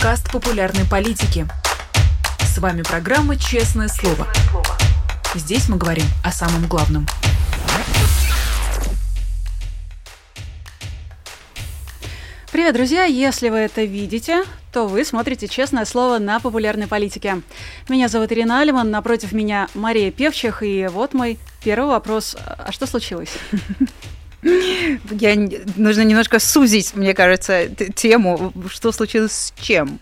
[0.00, 1.46] подкаст популярной политики.
[2.38, 4.26] С вами программа «Честное слово».
[5.34, 7.06] Здесь мы говорим о самом главном.
[12.50, 13.04] Привет, друзья!
[13.04, 17.42] Если вы это видите, то вы смотрите «Честное слово» на популярной политике.
[17.90, 22.38] Меня зовут Ирина Алиман, напротив меня Мария Певчих, и вот мой первый вопрос.
[22.42, 23.34] А что случилось?
[24.42, 25.36] Я,
[25.76, 29.98] нужно немножко сузить, мне кажется, тему, что случилось с чем.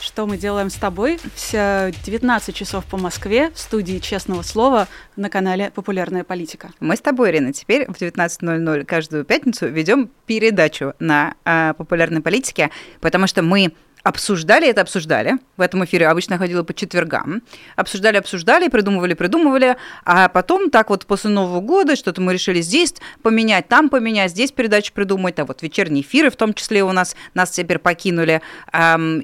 [0.00, 5.30] Что мы делаем с тобой в 19 часов по Москве в студии «Честного слова» на
[5.30, 6.70] канале «Популярная политика».
[6.80, 12.70] Мы с тобой, Ирина, теперь в 19.00 каждую пятницу ведем передачу на э, «Популярной политике»,
[13.00, 15.38] потому что мы обсуждали это, обсуждали.
[15.56, 17.42] В этом эфире обычно ходила по четвергам.
[17.76, 19.76] Обсуждали, обсуждали, придумывали, придумывали.
[20.04, 24.52] А потом так вот после Нового года что-то мы решили здесь поменять, там поменять, здесь
[24.52, 25.38] передачу придумать.
[25.38, 28.42] А вот вечерние эфиры в том числе у нас, нас теперь покинули.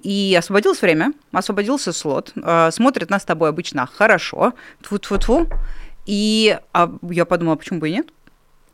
[0.03, 2.33] И освободилось время, освободился слот.
[2.43, 4.55] А, смотрит нас с тобой обычно хорошо.
[4.83, 5.49] Тьфу-тьфу-тьфу.
[6.07, 8.09] И а я подумала, почему бы и нет?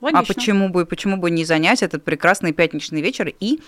[0.01, 0.20] А Логично.
[0.20, 3.61] А почему бы, почему бы не занять этот прекрасный пятничный вечер и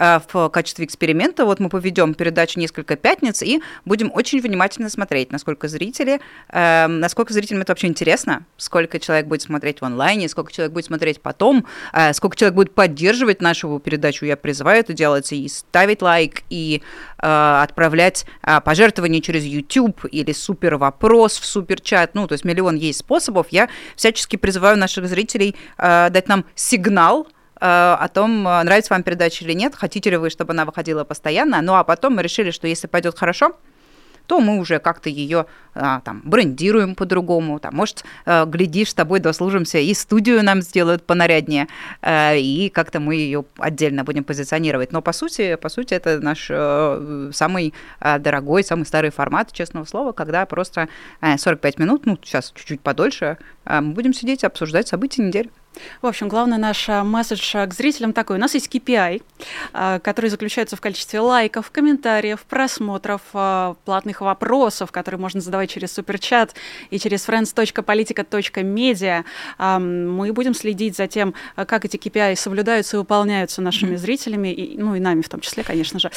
[0.00, 5.68] в качестве эксперимента вот мы поведем передачу несколько пятниц и будем очень внимательно смотреть, насколько
[5.68, 10.72] зрители, э, насколько зрителям это вообще интересно, сколько человек будет смотреть в онлайне, сколько человек
[10.72, 14.24] будет смотреть потом, э, сколько человек будет поддерживать нашу передачу.
[14.24, 16.82] Я призываю это делать и ставить лайк, и
[17.18, 22.14] э, отправлять э, пожертвования через YouTube или супер вопрос в супер чат.
[22.14, 23.48] Ну, то есть миллион есть способов.
[23.50, 29.02] Я всячески призываю наших зрителей Э, дать нам сигнал э, о том, э, нравится вам
[29.02, 31.60] передача или нет, хотите ли вы, чтобы она выходила постоянно.
[31.62, 33.56] Ну а потом мы решили, что если пойдет хорошо,
[34.30, 37.58] то мы уже как-то ее а, там брендируем по-другому.
[37.58, 41.66] Там, может, а, глядишь, с тобой дослужимся, и студию нам сделают понаряднее,
[42.00, 44.92] а, и как-то мы ее отдельно будем позиционировать.
[44.92, 46.46] Но по сути, по сути, это наш
[47.36, 50.88] самый дорогой, самый старый формат, честного слова, когда просто
[51.20, 55.50] а, 45 минут, ну, сейчас чуть-чуть подольше, мы будем сидеть обсуждать события недели.
[56.02, 58.36] В общем, главный наш а, месседж а, к зрителям такой.
[58.36, 59.22] У нас есть KPI,
[59.72, 63.22] а, который заключается в количестве лайков, комментариев, просмотров,
[63.84, 66.54] платных вопросов, которые можно задавать через суперчат
[66.90, 69.24] и через friends.politica.media.
[69.78, 74.94] Мы будем следить за тем, как эти KPI соблюдаются и выполняются нашими зрителями, и, ну
[74.94, 76.10] и нами в том числе, конечно же.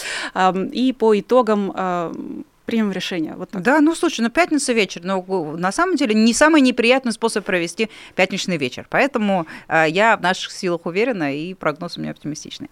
[0.71, 3.33] И по итогам примем решение.
[3.35, 3.61] Вот так.
[3.61, 7.45] Да, ну слушай, ну пятница вечер, но ну, на самом деле не самый неприятный способ
[7.45, 8.85] провести пятничный вечер.
[8.89, 12.69] Поэтому э, я в наших силах уверена и прогноз у меня оптимистичный.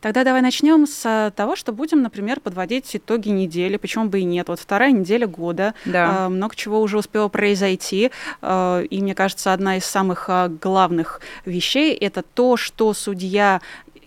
[0.00, 4.24] Тогда давай начнем с э, того, что будем, например, подводить итоги недели, почему бы и
[4.24, 4.48] нет.
[4.48, 6.26] Вот вторая неделя года, да.
[6.26, 8.10] э, много чего уже успело произойти,
[8.42, 13.60] э, и мне кажется, одна из самых э, главных вещей это то, что судья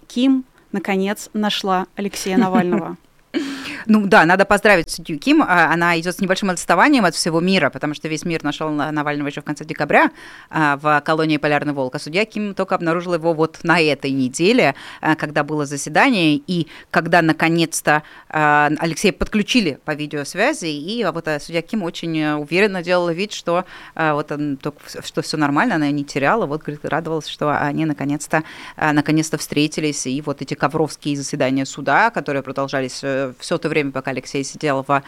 [0.07, 2.97] Ким наконец нашла Алексея Навального.
[3.85, 5.41] Ну да, надо поздравить судью Ким.
[5.41, 9.27] А, она идет с небольшим отставанием от всего мира, потому что весь мир нашел Навального
[9.27, 10.11] еще в конце декабря
[10.49, 11.95] а, в колонии Полярный Волк.
[11.95, 16.67] А судья Ким только обнаружила его вот на этой неделе, а, когда было заседание, и
[16.91, 23.65] когда наконец-то Алексея подключили по видеосвязи, и вот судья Ким очень уверенно делала вид, что
[23.95, 24.59] вот он,
[25.03, 28.43] что все нормально, она не теряла, вот говорит, радовалась, что они наконец-то
[28.77, 34.11] наконец-то встретились, и вот эти ковровские заседания суда, которые продолжались э, все то время, пока
[34.11, 35.03] Алексей сидел в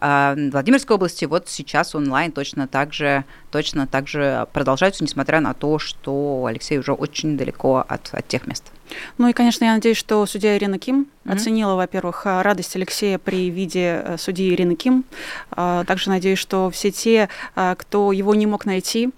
[0.00, 5.54] э, Владимирской области, вот сейчас онлайн точно так же, точно так же продолжаются, несмотря на
[5.54, 8.72] то, что Алексей уже очень далеко от, от тех мест.
[9.18, 11.32] Ну и, конечно, я надеюсь, что судья Ирина Ким mm-hmm.
[11.32, 15.04] оценила, во-первых, радость Алексея при виде э, судьи Ирины Ким.
[15.50, 19.10] А, также надеюсь, что все те, а, кто его не мог найти,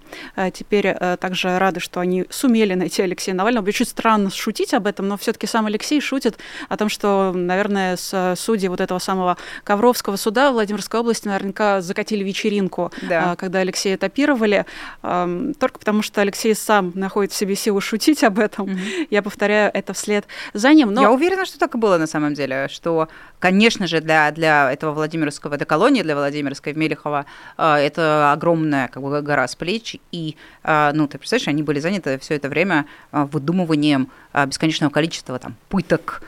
[0.53, 3.63] теперь также рады, что они сумели найти Алексея Навального.
[3.65, 6.37] Будет чуть странно шутить об этом, но все-таки сам Алексей шутит
[6.69, 12.23] о том, что, наверное, с судьи вот этого самого Ковровского суда Владимирской области наверняка закатили
[12.23, 13.35] вечеринку, да.
[13.35, 14.65] когда Алексея этапировали,
[15.01, 18.67] только потому что Алексей сам находит в себе силу шутить об этом.
[18.67, 19.07] Mm-hmm.
[19.09, 20.93] Я повторяю, это вслед за ним.
[20.93, 21.01] Но...
[21.01, 23.07] Я уверена, что так и было на самом деле, что,
[23.39, 27.25] конечно же, для, для этого Владимирского, этой колонии, для Владимирской в Мелехово,
[27.57, 31.79] э, это огромная как бы, гора с плеч, и, э, ну, ты представляешь, они были
[31.79, 36.21] заняты все это время э, выдумыванием бесконечного количества там пыток,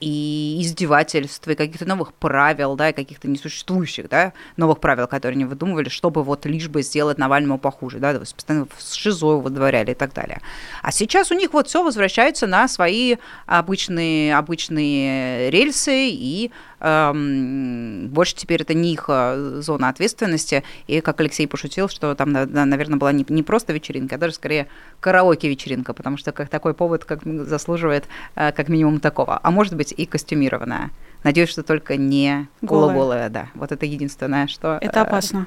[0.00, 5.44] и издевательств, и каких-то новых правил, да, и каких-то несуществующих, да, новых правил, которые они
[5.44, 9.94] выдумывали, чтобы вот лишь бы сделать Навальному похуже, да, постоянно в ШИЗО его выдворяли и
[9.94, 10.40] так далее.
[10.82, 13.16] А сейчас у них вот все возвращается на свои
[13.46, 16.50] обычные, обычные рельсы, и
[16.80, 22.98] больше теперь это не их э, зона ответственности, и как Алексей пошутил, что там, наверное,
[22.98, 24.66] была не, просто вечеринка, а даже скорее
[25.00, 29.94] караоке-вечеринка, потому что как такой повод как заслуживает э, как минимум такого, а может быть
[29.96, 30.90] и костюмированная.
[31.24, 33.48] Надеюсь, что только не голая, да.
[33.54, 34.78] Вот это единственное, что...
[34.80, 35.46] Это опасно.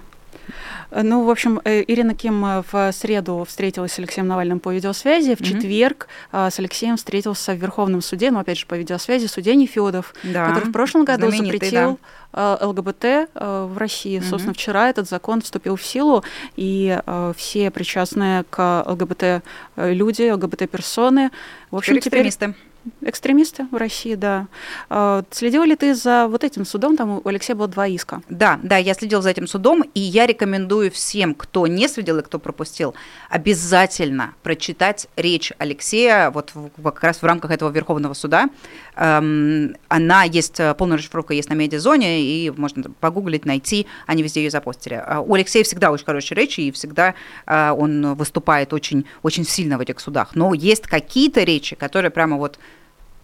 [0.91, 5.35] Ну, в общем, э, Ирина Ким э, в среду встретилась с Алексеем Навальным по видеосвязи,
[5.35, 5.45] в mm-hmm.
[5.45, 10.13] четверг э, с Алексеем встретился в Верховном суде, но опять же по видеосвязи, судья Нефедов,
[10.23, 10.47] да.
[10.47, 11.99] который в прошлом году запретил
[12.33, 12.59] да.
[12.61, 14.19] ЛГБТ в России.
[14.19, 14.29] Mm-hmm.
[14.29, 16.23] Собственно, вчера этот закон вступил в силу,
[16.55, 16.99] и
[17.35, 19.43] все причастные к ЛГБТ
[19.77, 21.31] люди, ЛГБТ-персоны,
[21.71, 22.27] в общем, теперь...
[22.27, 22.55] Экстремисты
[23.01, 24.47] экстремисты в России, да.
[24.89, 26.97] А, следила ли ты за вот этим судом?
[26.97, 28.21] Там у Алексея было два иска.
[28.29, 32.21] Да, да, я следил за этим судом, и я рекомендую всем, кто не следил и
[32.21, 32.95] кто пропустил,
[33.29, 36.53] обязательно прочитать речь Алексея вот
[36.83, 38.49] как раз в рамках этого Верховного суда.
[38.95, 44.43] Эм, она есть, э, полная расшифровка есть на медиазоне, и можно погуглить, найти, они везде
[44.43, 45.01] ее запостили.
[45.05, 47.13] А у Алексея всегда очень хорошие речи, и всегда
[47.45, 50.35] э, он выступает очень, очень сильно в этих судах.
[50.35, 52.59] Но есть какие-то речи, которые прямо вот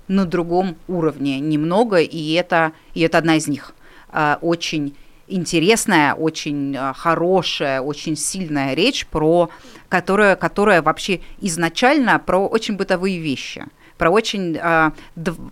[0.07, 3.73] на другом уровне немного, и это, и это одна из них.
[4.09, 4.95] А, очень
[5.27, 9.49] интересная, очень а, хорошая, очень сильная речь, про,
[9.89, 13.65] которая, которая вообще изначально про очень бытовые вещи
[13.97, 14.91] про очень, а,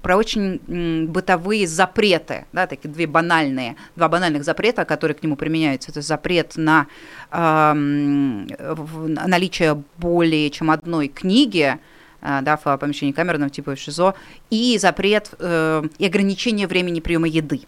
[0.01, 0.59] про очень
[1.07, 5.91] бытовые запреты, да, такие две банальные, два банальных запрета, которые к нему применяются.
[5.91, 6.87] Это запрет на
[9.31, 11.77] наличие более чем одной книги, Э,
[12.23, 14.15] да, в помещении камерного типа в ШИЗО,
[14.49, 17.61] и запрет э, и ограничение времени приема еды.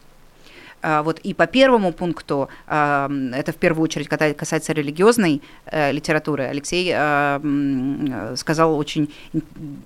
[0.81, 5.41] Э, вот и по первому пункту, э, это в первую очередь касается религиозной
[5.71, 6.91] литературы, Алексей
[8.37, 9.13] сказал очень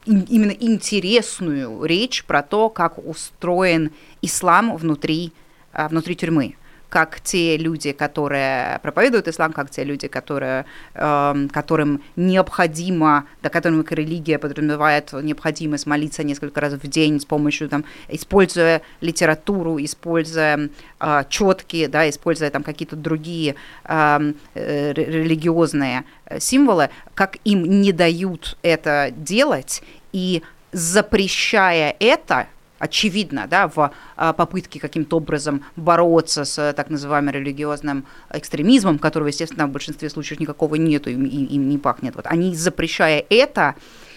[0.05, 5.33] именно интересную речь про то, как устроен ислам внутри,
[5.73, 6.55] внутри тюрьмы
[6.89, 10.65] как те люди, которые проповедуют ислам, как те люди, которые,
[10.95, 17.69] э, которым необходимо, да, которым религия подразумевает необходимость молиться несколько раз в день с помощью,
[17.69, 20.69] там, используя литературу, используя
[20.99, 23.55] э, четкие, да, используя там какие-то другие
[23.85, 26.05] эм, э, религиозные
[26.39, 32.47] символы, как им не дают это делать, и запрещая это,
[32.79, 39.27] очевидно, да, в а, попытке каким-то образом бороться с э, так называемым религиозным экстремизмом, которого,
[39.27, 42.15] естественно, в большинстве случаев никакого нету, им, им не пахнет.
[42.15, 43.75] Вот они, запрещая это,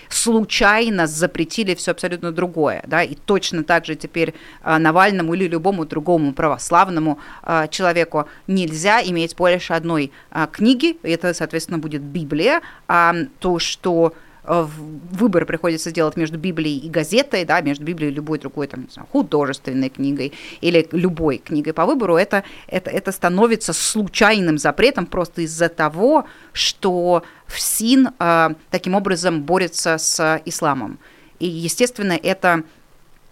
[0.09, 5.85] случайно запретили все абсолютно другое, да, и точно так же теперь а, Навальному или любому
[5.85, 10.13] другому православному а, человеку нельзя иметь больше одной
[10.53, 14.15] книги, это, соответственно, будет Библия, а то, что
[14.45, 19.09] выбор приходится делать между Библией и газетой, да, между Библией и любой другой там, знаю,
[19.13, 25.69] художественной книгой или любой книгой по выбору, это, это, это становится случайным запретом просто из-за
[25.69, 30.99] того, что ФСИН э, таким образом борется с исламом.
[31.39, 32.65] И, естественно, это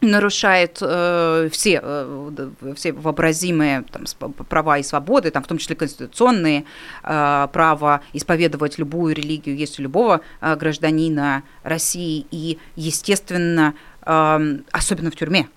[0.01, 6.65] нарушает э, все, э, все вообразимые там, права и свободы, там, в том числе конституционные,
[7.03, 13.75] э, право исповедовать любую религию есть у любого э, гражданина России, и, естественно,
[14.05, 15.49] э, особенно в тюрьме.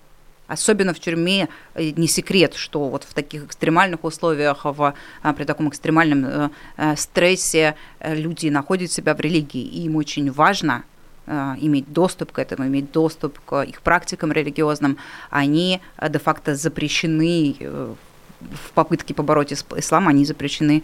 [0.46, 5.44] Особенно в тюрьме э, не секрет, что вот в таких экстремальных условиях, в, э, при
[5.44, 10.84] таком экстремальном э, стрессе люди находят себя в религии, и им очень важно
[11.26, 14.98] иметь доступ к этому, иметь доступ к их практикам религиозным,
[15.30, 17.94] они э, де-факто запрещены э,
[18.40, 20.82] в попытке побороть ислам, они запрещены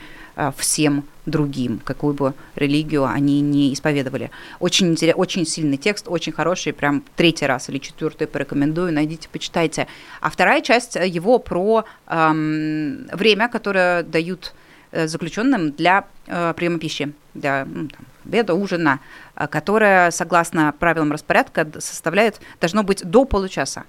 [0.56, 4.30] всем другим, какую бы религию они не исповедовали.
[4.60, 9.88] Очень, очень сильный текст, очень хороший, прям третий раз или четвертый порекомендую, найдите, почитайте.
[10.22, 14.54] А вторая часть его про эм, время, которое дают
[14.92, 19.00] заключенным для э, приема пищи, для ну, там, обеда, ужина,
[19.36, 23.84] э, которое, согласно правилам распорядка, составляет, должно быть до получаса.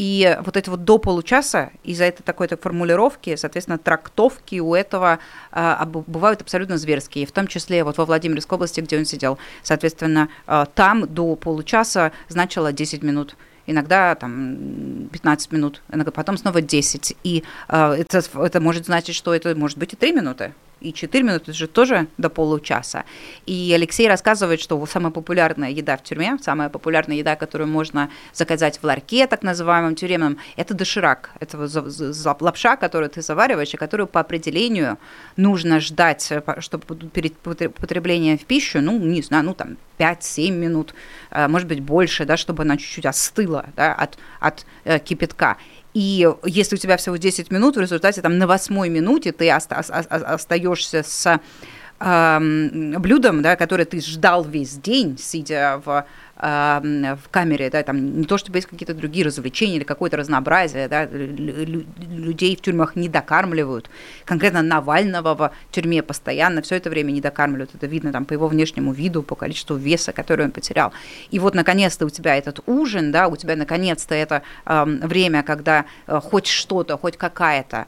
[0.00, 5.18] И вот эти вот до получаса из-за этой такой-то формулировки, соответственно, трактовки у этого
[5.52, 9.38] э, бывают абсолютно зверские, в том числе вот во Владимирской области, где он сидел.
[9.62, 16.62] Соответственно, э, там до получаса значило 10 минут иногда там 15 минут, иногда потом снова
[16.62, 17.16] 10.
[17.22, 21.24] И э, это, это может значить, что это может быть и 3 минуты и 4
[21.24, 23.04] минуты, это же тоже до получаса.
[23.46, 28.78] И Алексей рассказывает, что самая популярная еда в тюрьме, самая популярная еда, которую можно заказать
[28.78, 31.30] в ларьке, так называемом тюремном, это доширак.
[31.40, 31.58] Это
[32.40, 34.98] лапша, которую ты завариваешь, и которую по определению
[35.36, 40.94] нужно ждать, э, чтобы перед потреблением в пищу, ну, не знаю, ну, там, 5-7 минут,
[41.30, 45.56] э, может быть, больше, да, чтобы она чуть-чуть остыла да, от, от э, кипятка.
[45.94, 51.02] И если у тебя всего 10 минут, в результате там на восьмой минуте ты остаешься
[51.02, 51.40] с
[52.00, 56.06] блюдом, да, которое ты ждал весь день, сидя в
[56.40, 61.04] в камере, да, там не то чтобы есть какие-то другие развлечения или какое-то разнообразие, да,
[61.04, 63.90] людей в тюрьмах не докармливают.
[64.24, 67.74] Конкретно Навального в тюрьме постоянно все это время не докармливают.
[67.74, 70.92] Это видно там по его внешнему виду, по количеству веса, который он потерял.
[71.30, 75.84] И вот наконец-то у тебя этот ужин, да, у тебя наконец-то это э, время, когда
[76.06, 77.86] э, хоть что-то, хоть какая-то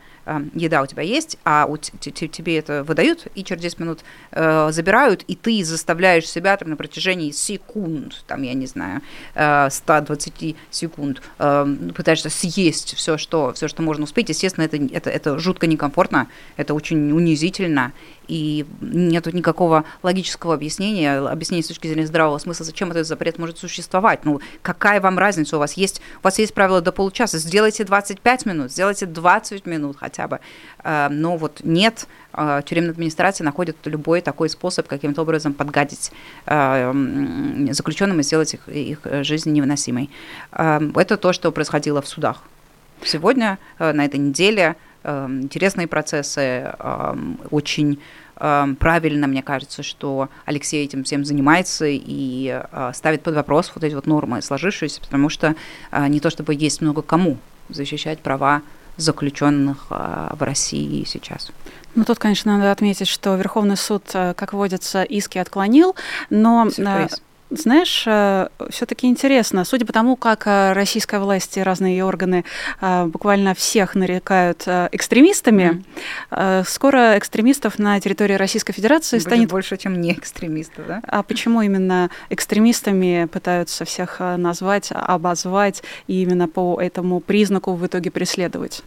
[0.55, 4.01] еда у тебя есть, а у тебе это выдают и через 10 минут
[4.31, 9.01] э, забирают, и ты заставляешь себя там на протяжении секунд, там, я не знаю,
[9.35, 14.29] э, 120 секунд, э, пытаешься съесть все, что, все, что можно успеть.
[14.29, 17.93] Естественно, это, это, это жутко некомфортно, это очень унизительно,
[18.29, 23.59] и нет никакого логического объяснения, объяснения с точки зрения здравого смысла, зачем этот запрет может
[23.59, 24.25] существовать.
[24.25, 25.57] Ну, какая вам разница?
[25.57, 29.97] У вас есть, у вас есть правило до получаса, сделайте 25 минут, сделайте 20 минут
[30.13, 30.41] хотя бы.
[30.85, 36.13] Э, но вот нет, э, тюремная администрация находит любой такой способ каким-то образом подгадить
[36.47, 36.93] э,
[37.71, 40.11] заключенным и сделать их, их жизнь невыносимой.
[40.53, 42.43] Это то, что происходило в судах.
[43.05, 46.73] Сегодня, на этой неделе, интересные процессы,
[47.51, 47.99] очень
[48.37, 52.63] правильно, мне кажется, что Алексей этим всем занимается и
[52.95, 55.57] ставит под вопрос вот эти вот нормы сложившиеся, потому что
[56.09, 57.39] не то чтобы есть много кому
[57.69, 58.63] защищать права
[58.97, 61.51] заключенных в России сейчас.
[61.95, 65.95] Ну, тут, конечно, надо отметить, что Верховный суд, э, как водится, иски отклонил,
[66.31, 66.71] но...
[66.71, 67.23] Сюрприз.
[67.55, 72.45] Знаешь, э, все-таки интересно, судя по тому, как э, российская власть и разные ее органы
[72.81, 75.85] э, буквально всех нарекают экстремистами,
[76.31, 76.65] mm.
[76.67, 81.03] скоро экстремистов на территории Российской Федерации Будет станет больше, чем не экстремистов, да?
[81.07, 88.11] А почему именно экстремистами пытаются всех назвать, обозвать и именно по этому признаку в итоге
[88.11, 88.83] преследовать?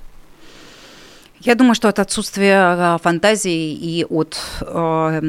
[1.41, 5.21] Я думаю, что от отсутствия а, фантазии и от э,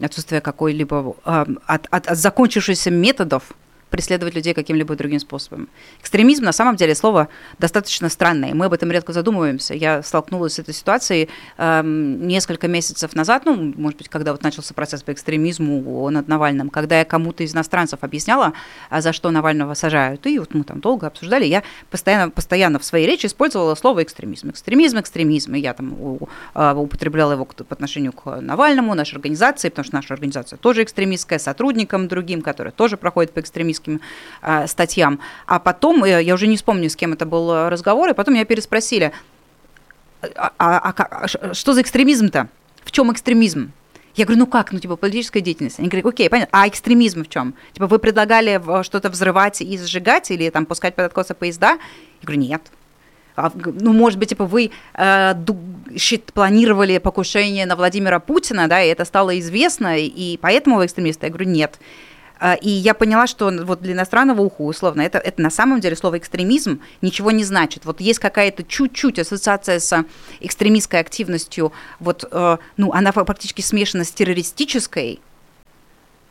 [0.00, 3.54] отсутствия какой-либо э, от, от, от закончившихся методов
[3.90, 5.68] преследовать людей каким-либо другим способом.
[6.00, 7.28] Экстремизм, на самом деле, слово
[7.58, 9.74] достаточно странное, мы об этом редко задумываемся.
[9.74, 14.74] Я столкнулась с этой ситуацией э, несколько месяцев назад, ну, может быть, когда вот начался
[14.74, 18.54] процесс по экстремизму над Навальным, когда я кому-то из иностранцев объясняла,
[18.90, 22.84] а за что Навального сажают, и вот мы там долго обсуждали, я постоянно, постоянно в
[22.84, 24.50] своей речи использовала слово экстремизм.
[24.50, 25.96] Экстремизм, экстремизм, и я там
[26.54, 31.38] а, употребляла его по отношению к Навальному, нашей организации, потому что наша организация тоже экстремистская,
[31.38, 34.00] сотрудникам другим, которые тоже проходят по экстремизму, экстремистским
[34.42, 35.20] э, статьям.
[35.46, 38.44] А потом, э, я уже не вспомню, с кем это был разговор, и потом меня
[38.44, 39.12] переспросили,
[40.34, 42.48] а, а, а что за экстремизм-то?
[42.84, 43.72] В чем экстремизм?
[44.14, 45.78] Я говорю, ну как, ну типа политическая деятельность.
[45.78, 47.54] Они говорят, окей, понятно, а экстремизм в чем?
[47.72, 51.72] Типа вы предлагали что-то взрывать и сжигать или там пускать под откосы поезда?
[51.72, 51.78] Я
[52.22, 52.62] говорю, нет.
[53.36, 55.34] А, ну, может быть, типа вы э,
[56.32, 61.26] планировали покушение на Владимира Путина, да, и это стало известно, и поэтому вы экстремисты?
[61.26, 61.78] Я говорю, нет.
[62.38, 65.96] А, и я поняла, что вот для иностранного уха, условно, это, это на самом деле
[65.96, 67.84] слово экстремизм ничего не значит.
[67.84, 70.04] Вот есть какая-то чуть-чуть ассоциация с
[70.40, 75.20] экстремистской активностью, вот, э, ну, она практически смешана с террористической,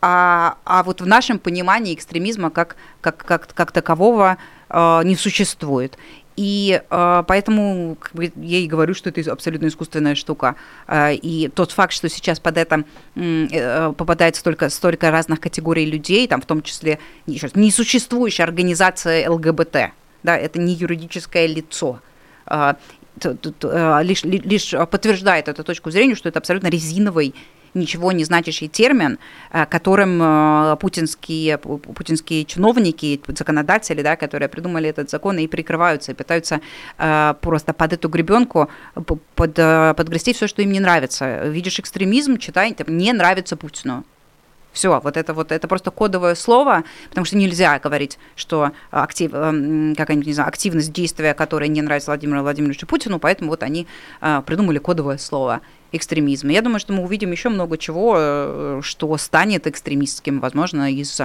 [0.01, 4.37] а, а вот в нашем понимании экстремизма как, как, как, как такового
[4.69, 5.97] э, не существует.
[6.35, 10.55] И э, поэтому как бы, я и говорю, что это абсолютно искусственная штука.
[10.87, 12.83] Э, и тот факт, что сейчас под это
[13.15, 19.29] э, попадает столько, столько разных категорий людей, там в том числе еще раз, несуществующая организация
[19.29, 19.91] ЛГБТ,
[20.23, 22.01] да, это не юридическое лицо,
[22.47, 22.73] э,
[24.03, 27.33] лишь, лишь подтверждает эту точку зрения, что это абсолютно резиновый
[27.75, 29.19] ничего не значащий термин,
[29.51, 36.15] э, которым э, путинские, путинские чиновники, законодатели, да, которые придумали этот закон и прикрываются, и
[36.15, 36.61] пытаются
[36.97, 38.69] э, просто под эту гребенку
[39.35, 41.47] под, подгрести все, что им не нравится.
[41.47, 44.05] Видишь экстремизм, читай, там, не нравится Путину.
[44.71, 50.27] Все, вот это вот это просто кодовое слово, потому что нельзя говорить, что актив, какая-нибудь,
[50.27, 53.87] не знаю, активность действия, которая не нравится Владимиру Владимировичу Путину, поэтому вот они
[54.19, 55.61] придумали кодовое слово
[55.91, 56.51] экстремизма.
[56.51, 61.21] Я думаю, что мы увидим еще много чего, э, что станет экстремистским, возможно, из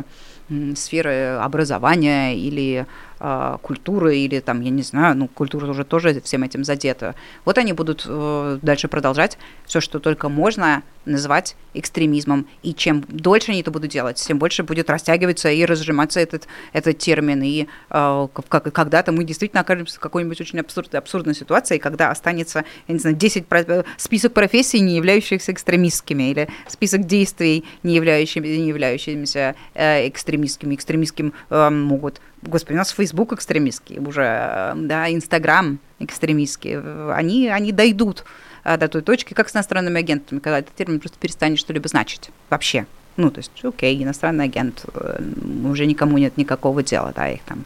[0.75, 2.87] сферы образования или
[3.21, 7.15] э, культуры, или там, я не знаю, ну, культура уже тоже всем этим задета.
[7.45, 12.47] Вот они будут э, дальше продолжать все, что только можно называть экстремизмом.
[12.63, 16.99] И чем дольше они это будут делать, тем больше будет растягиваться и разжиматься этот, этот
[16.99, 17.43] термин.
[17.43, 22.65] И э, как, когда-то мы действительно окажемся в какой-нибудь очень абсурд, абсурдной ситуации, когда останется,
[22.89, 28.47] я не знаю, 10 про- список профессий, не являющихся экстремистскими, или список действий, не, являющими,
[28.47, 32.21] не являющимися э, экстремистскими экстремистским э, могут.
[32.43, 36.79] Господи, у нас Facebook экстремистский уже, э, да, Инстаграм экстремистский.
[37.13, 38.25] Они, они дойдут
[38.65, 42.31] э, до той точки, как с иностранными агентами, когда этот термин просто перестанет что-либо значить
[42.49, 42.87] вообще.
[43.17, 45.23] Ну, то есть, окей, иностранный агент, э,
[45.65, 47.65] уже никому нет никакого дела, да, их там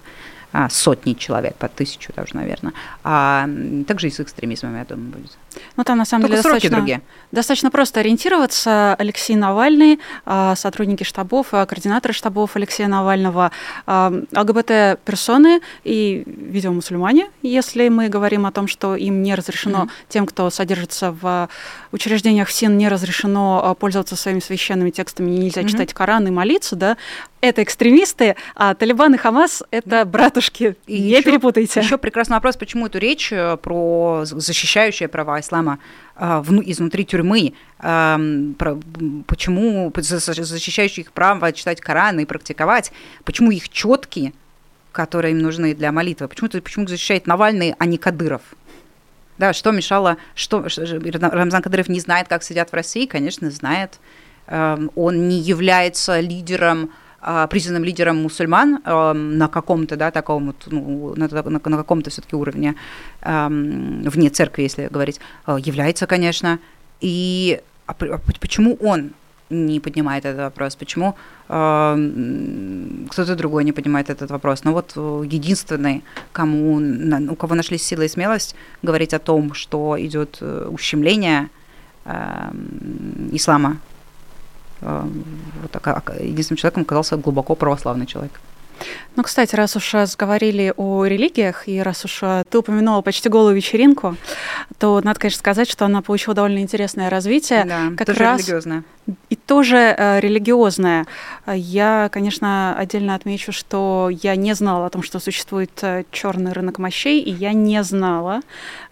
[0.53, 2.73] а, сотни человек, по тысячу даже, наверное.
[3.03, 3.49] А
[3.87, 5.37] также и с экстремизмом, я думаю, будет.
[5.77, 7.01] Ну, там на самом Только деле достаточно, другие.
[7.33, 8.95] достаточно просто ориентироваться.
[8.95, 13.51] Алексей Навальный, а, сотрудники штабов, а, координаторы штабов Алексея Навального,
[13.87, 20.07] ЛГБТ-персоны и видеомусульмане, если мы говорим о том, что им не разрешено, mm-hmm.
[20.09, 21.49] тем, кто содержится в
[21.93, 25.69] учреждениях СИН, не разрешено пользоваться своими священными текстами, нельзя mm-hmm.
[25.69, 26.97] читать Коран и молиться, да,
[27.45, 30.77] это экстремисты, а Талибан и Хамас— это братушки.
[30.87, 31.81] И не еще, перепутайте.
[31.81, 35.79] Еще прекрасный вопрос, почему эту речь э, про защищающие права ислама
[36.17, 37.55] э, изнутри тюрьмы,
[39.27, 42.93] почему защищающие их право читать Коран и практиковать,
[43.25, 44.33] почему их четкие,
[44.93, 48.43] которые им нужны для молитвы, почему, почему защищает Навальный, а не Кадыров?
[49.39, 53.99] Да, что мешало, что Рамзан Кадыров не знает, как сидят в России, конечно, знает.
[54.47, 57.04] Он не является лидером а,
[57.49, 62.75] признанным лидером мусульман на каком-то, да, таком ну, на, на, на каком-то все-таки уровне
[63.23, 66.59] вне церкви, если говорить, а, является, конечно.
[67.01, 69.13] И а почему он
[69.51, 71.15] не поднимает этот вопрос, почему
[71.47, 74.65] кто-то другой не поднимает этот вопрос.
[74.65, 76.03] Но вот э, единственный,
[76.33, 76.81] кому,
[77.31, 81.49] у кого нашли силы и смелость говорить о том, что идет э, ущемление
[83.33, 83.79] ислама
[84.81, 88.41] вот так, единственным человеком оказался глубоко православный человек.
[89.17, 93.55] Ну, кстати, раз уж заговорили о религиях, и раз уж э, ты упомянула почти голую
[93.55, 94.17] вечеринку,
[94.79, 97.65] то надо, конечно, сказать, что она получила довольно интересное развитие.
[97.65, 98.41] Да, как тоже раз...
[98.41, 98.85] религиозное.
[99.29, 101.07] И тоже э, религиозное.
[101.47, 106.79] Я, конечно, отдельно отмечу, что я не знала о том, что существует э, черный рынок
[106.79, 108.41] мощей, и я не знала,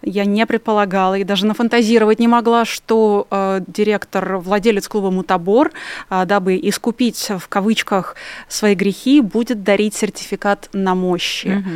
[0.03, 5.71] я не предполагала, и даже нафантазировать не могла, что э, директор, владелец клуба Мутабор,
[6.11, 8.15] э, дабы искупить в кавычках
[8.47, 11.57] свои грехи, будет дарить сертификат на мощи.
[11.59, 11.69] Угу.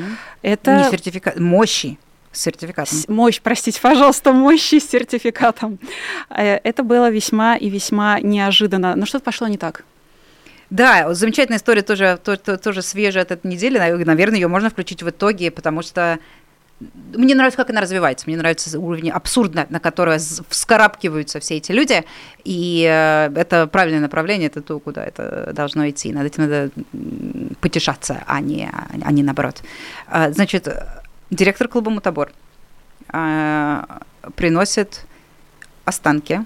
[0.44, 0.78] Это...
[0.78, 1.98] Не сертификат, мощи
[2.32, 2.98] с сертификатом.
[3.08, 5.80] Мощь, простите, пожалуйста, мощи с сертификатом.
[6.30, 8.96] Э, это было весьма и весьма неожиданно.
[8.96, 9.84] Но что-то пошло не так.
[10.70, 13.78] Да, замечательная история тоже, тоже, тоже свежая от этой недели.
[13.78, 16.20] Наверное, ее можно включить в итоге, потому что
[17.14, 18.26] мне нравится, как она развивается.
[18.28, 22.04] Мне нравится уровень абсурдно, на которое вскарабкиваются все эти люди.
[22.44, 26.12] И э, это правильное направление, это то, куда это должно идти.
[26.12, 26.72] Над этим надо
[27.62, 28.70] потешаться, а не,
[29.02, 29.64] а не наоборот.
[30.08, 30.68] А, значит,
[31.30, 32.32] директор клуба «Мутабор»
[33.10, 34.02] а,
[34.36, 35.06] приносит
[35.86, 36.46] останки,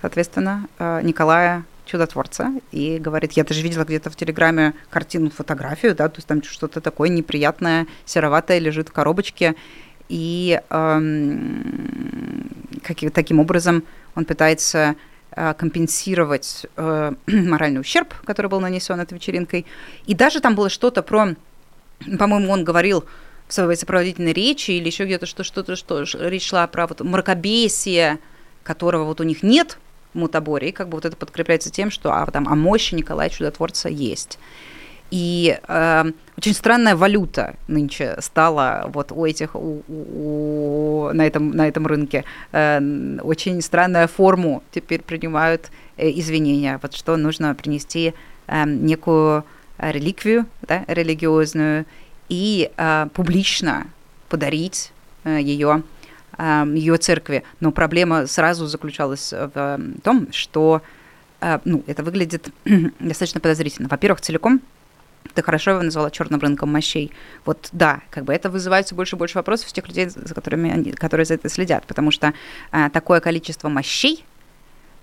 [0.00, 6.08] соответственно, а, Николая чудотворца и говорит, я даже видела где-то в Телеграме картину, фотографию, да,
[6.08, 9.56] то есть там что-то такое неприятное, сероватое лежит в коробочке,
[10.08, 12.48] и эм,
[12.82, 13.82] как, таким образом
[14.14, 14.94] он пытается
[15.32, 19.66] э, компенсировать э, моральный ущерб, который был нанесен этой вечеринкой.
[20.06, 21.34] И даже там было что-то про,
[22.18, 23.04] по-моему, он говорил,
[23.50, 28.20] в своей сопроводительной речи или еще где-то что, что-то, что речь шла про вот мракобесие,
[28.62, 29.78] которого вот у них нет
[30.14, 33.28] в Мутаборе, и как бы вот это подкрепляется тем, что а, там, а мощи Николая
[33.28, 34.38] Чудотворца есть.
[35.10, 36.04] И э,
[36.38, 42.24] очень странная валюта нынче стала вот у этих у, у, на этом на этом рынке.
[42.52, 42.78] Э,
[43.20, 46.78] очень странная форму теперь принимают э, извинения.
[46.80, 48.14] Вот что нужно принести
[48.46, 49.44] э, некую
[49.78, 51.86] реликвию, да, религиозную,
[52.30, 53.86] и э, публично
[54.30, 54.92] подарить
[55.24, 55.82] э, ее,
[56.38, 57.44] э, ее церкви.
[57.60, 60.80] Но проблема сразу заключалась в том, что
[61.42, 62.48] э, ну, это выглядит
[62.98, 63.88] достаточно подозрительно.
[63.88, 64.62] Во-первых, целиком
[65.34, 67.12] ты хорошо его назвала черным рынком мощей.
[67.44, 70.34] Вот да, как бы это вызывает все больше и больше вопросов у тех людей, за
[70.34, 72.32] которыми они, которые за это следят, потому что
[72.70, 74.24] а, такое количество мощей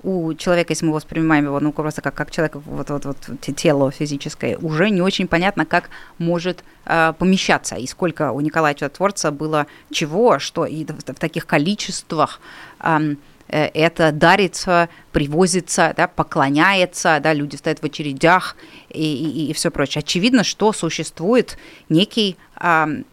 [0.04, 3.18] у человека, если мы воспринимаем его, ну, просто как, как человек, вот, вот, вот
[3.56, 9.32] тело физическое, уже не очень понятно, как может э, помещаться, и сколько у Николая Чудотворца
[9.32, 12.40] было чего, что и в, в таких количествах
[12.80, 13.16] э,
[13.50, 18.56] это дарится, привозится, да, поклоняется, да, люди стоят в очередях
[18.90, 20.02] и, и, и все прочее.
[20.02, 21.58] Очевидно, что существует
[21.90, 23.04] некий э,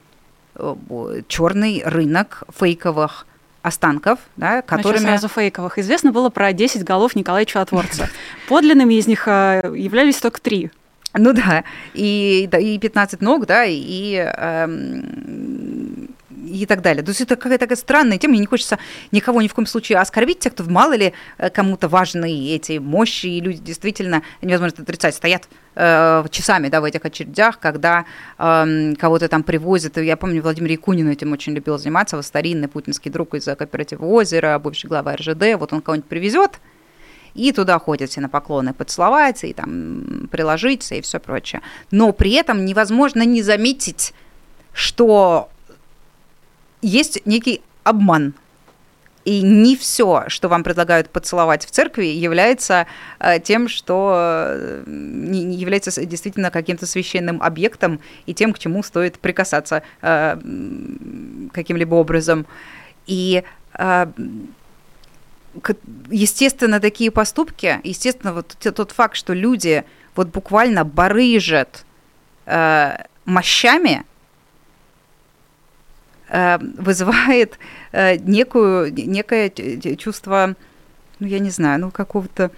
[1.28, 3.26] черный рынок фейковых
[3.64, 4.98] останков, да, которыми...
[4.98, 5.78] Значит, сразу фейковых.
[5.78, 8.10] Известно было про 10 голов Николая Чудотворца.
[8.48, 10.70] Подлинными из них э, являлись только три.
[11.14, 15.43] Ну да, и, да, и 15 ног, да, и, эм,
[16.54, 17.02] и так далее.
[17.02, 18.78] То есть это какая-то такая странная тема, мне не хочется
[19.12, 23.26] никого ни в коем случае оскорбить, тех, кто мало ли э, кому-то важны эти мощи,
[23.26, 28.04] и люди действительно, невозможно отрицать, стоят э, часами да, в этих очередях, когда
[28.38, 29.96] э, кого-то там привозят.
[29.98, 34.58] Я помню, Владимир Якунин этим очень любил заниматься, его старинный путинский друг из кооператива «Озеро»,
[34.58, 36.60] бывший глава РЖД, вот он кого-нибудь привезет,
[37.34, 41.62] и туда ходят все на поклоны поцеловаться, и там приложиться, и все прочее.
[41.90, 44.14] Но при этом невозможно не заметить,
[44.72, 45.48] что
[46.84, 48.34] есть некий обман
[49.24, 52.86] и не все, что вам предлагают поцеловать в церкви, является
[53.18, 59.18] э, тем, что э, не является действительно каким-то священным объектом и тем, к чему стоит
[59.18, 60.36] прикасаться э,
[61.52, 62.46] каким-либо образом.
[63.06, 63.42] И
[66.10, 71.84] естественно, такие поступки, естественно, вот тот факт, что люди вот буквально барыжат
[72.46, 74.13] мощами, Э,
[76.78, 77.58] вызывает
[77.92, 79.50] э, некую, некое
[79.96, 80.56] чувство,
[81.20, 82.50] ну, я не знаю, ну, какого-то...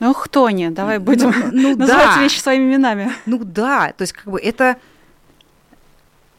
[0.00, 0.70] Ну, кто не?
[0.70, 2.22] Давай ну, будем ну, ну, называть да.
[2.22, 3.12] вещи своими именами.
[3.26, 4.76] Ну, да, то есть, как бы, это...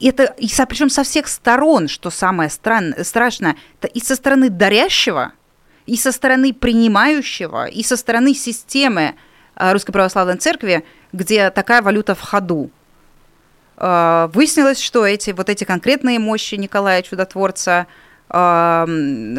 [0.02, 4.50] Это и со, причем со всех сторон, что самое стран, страшное, это и со стороны
[4.50, 5.32] дарящего,
[5.86, 9.16] и со стороны принимающего, и со стороны системы
[9.56, 10.84] э, Русской Православной Церкви,
[11.14, 12.70] где такая валюта в ходу.
[13.78, 17.88] А, выяснилось, что эти, вот эти конкретные мощи Николая Чудотворца
[18.30, 18.88] а,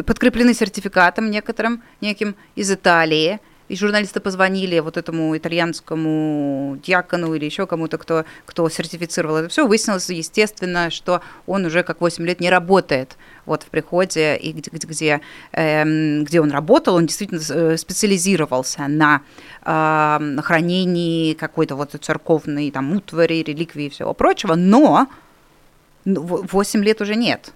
[0.05, 7.67] подкреплены сертификатом некоторым, неким из Италии, и журналисты позвонили вот этому итальянскому диакону или еще
[7.67, 9.67] кому-то, кто, кто сертифицировал это все.
[9.67, 14.69] Выяснилось, естественно, что он уже как 8 лет не работает вот в приходе, и где,
[14.71, 15.21] где,
[15.53, 19.21] э, где он работал, он действительно э, специализировался на
[19.63, 25.07] э, хранении какой-то вот церковной там утвари, реликвии и всего прочего, но
[26.05, 27.51] 8 лет уже нет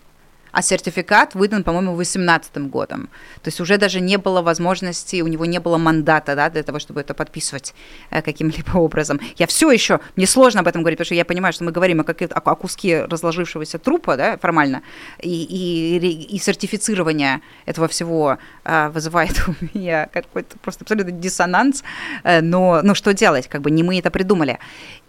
[0.52, 3.10] а сертификат выдан, по-моему, 2018 годом.
[3.42, 6.80] То есть уже даже не было возможности, у него не было мандата да, для того,
[6.80, 7.74] чтобы это подписывать
[8.10, 9.20] э, каким-либо образом.
[9.38, 12.02] Я все еще, мне сложно об этом говорить, потому что я понимаю, что мы говорим
[12.02, 14.82] о, о, о куске разложившегося трупа да, формально,
[15.20, 21.84] и, и, и сертифицирование этого всего а, вызывает у меня какой-то просто абсолютно диссонанс,
[22.24, 24.60] э, но ну, что делать, как бы не мы это придумали.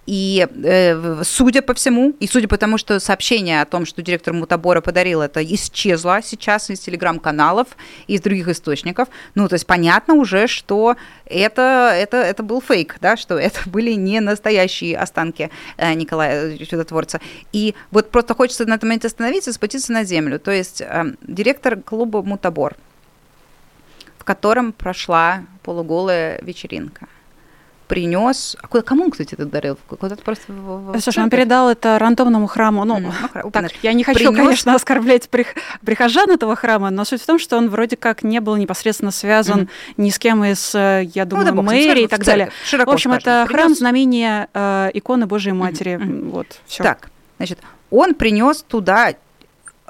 [0.05, 4.35] И э, судя по всему, и судя по тому, что сообщение о том, что директор
[4.35, 7.69] Мутабора подарил это, исчезло сейчас из телеграм-каналов,
[8.09, 13.17] из других источников, ну, то есть понятно уже, что это, это, это был фейк, да,
[13.17, 17.21] что это были не настоящие останки э, Николая Чудотворца.
[17.53, 20.41] И вот просто хочется на этом моменте остановиться, спуститься на землю.
[20.41, 22.75] То есть э, директор клуба Мутабор,
[24.19, 27.07] в котором прошла полуголая вечеринка–
[27.89, 28.57] принес.
[28.63, 29.79] А куда, кому кстати, это дарил?
[29.87, 32.85] Куда-то просто в, в Слушай, он передал это рандомному храму.
[32.85, 33.51] Ну, mm-hmm.
[33.51, 34.37] так, я не хочу, принес...
[34.37, 35.49] конечно, оскорблять прих...
[35.85, 39.63] прихожан этого храма, но суть в том, что он вроде как не был непосредственно связан
[39.63, 39.95] mm-hmm.
[39.99, 42.51] ни с кем из, э, я думаю, ну, да, мэри и так далее.
[42.65, 43.31] Широко в общем, скажем.
[43.31, 43.61] это принес...
[43.61, 45.93] храм знамения э, иконы Божией Матери.
[45.93, 46.31] Mm-hmm.
[46.31, 46.83] Вот, все.
[46.83, 47.59] Так, значит,
[47.91, 49.15] он принес туда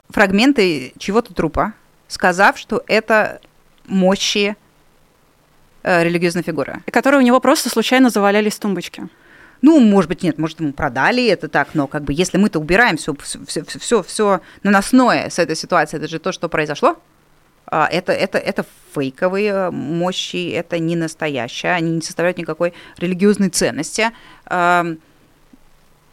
[0.09, 1.73] фрагменты чего-то трупа,
[2.09, 3.41] сказав, что это
[3.87, 4.57] мощи
[5.83, 6.83] э, религиозной фигуры.
[6.91, 9.09] Которые у него просто случайно завалялись в тумбочке.
[9.63, 12.97] Ну, может быть, нет, может, ему продали это так, но как бы если мы-то убираем
[12.97, 13.15] все,
[13.47, 16.97] все, все, все наносное с этой ситуации, это же то, что произошло,
[17.67, 24.11] а, это, это, это фейковые мощи, это не настоящее, они не составляют никакой религиозной ценности.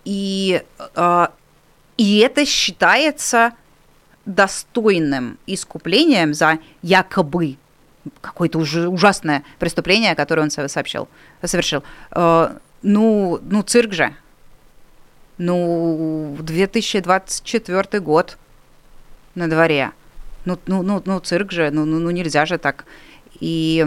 [0.05, 0.63] И,
[0.95, 1.31] а,
[1.97, 3.53] и это считается
[4.25, 7.57] достойным искуплением за якобы
[8.21, 11.07] какое-то уже ужасное преступление, которое он сообщил,
[11.43, 11.83] совершил.
[12.11, 14.15] Э, ну, ну, цирк же.
[15.37, 18.37] Ну, 2024 год
[19.35, 19.91] на дворе.
[20.45, 22.85] Ну, ну, ну, ну цирк же, ну, ну, ну нельзя же так.
[23.39, 23.85] И,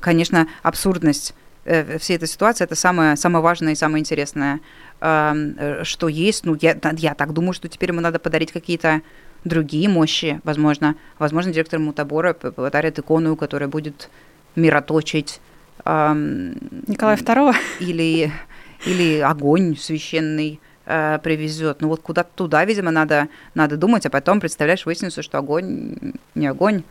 [0.00, 4.60] конечно, абсурдность э, всей этой ситуации это самое, самое важное и самое интересное,
[5.00, 6.44] эм, э, что есть.
[6.44, 9.02] Ну, я, я так думаю, что теперь ему надо подарить какие-то
[9.48, 10.94] другие мощи, возможно.
[11.18, 14.08] Возможно, директор Мутабора подарит икону, которая будет
[14.54, 15.40] мироточить.
[15.84, 16.56] Эм,
[16.86, 17.54] Николая II?
[17.80, 18.30] Или,
[18.86, 21.80] или огонь священный э, привезет.
[21.80, 25.96] Ну вот куда-то туда, видимо, надо, надо думать, а потом, представляешь, выяснится, что огонь
[26.34, 26.82] не огонь, э,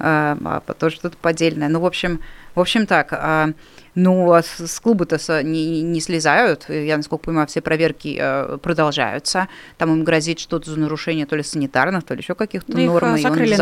[0.00, 1.68] а тоже что-то поддельное.
[1.68, 2.20] Ну, в общем,
[2.54, 3.12] в общем так.
[3.12, 3.52] Э,
[3.94, 6.68] ну, а с, клуба-то не, не слезают.
[6.68, 9.48] Я, насколько понимаю, все проверки э, продолжаются.
[9.78, 13.08] Там им грозит что-то за нарушение то ли санитарных, то ли еще каких-то да норм.
[13.08, 13.56] И он закрыт.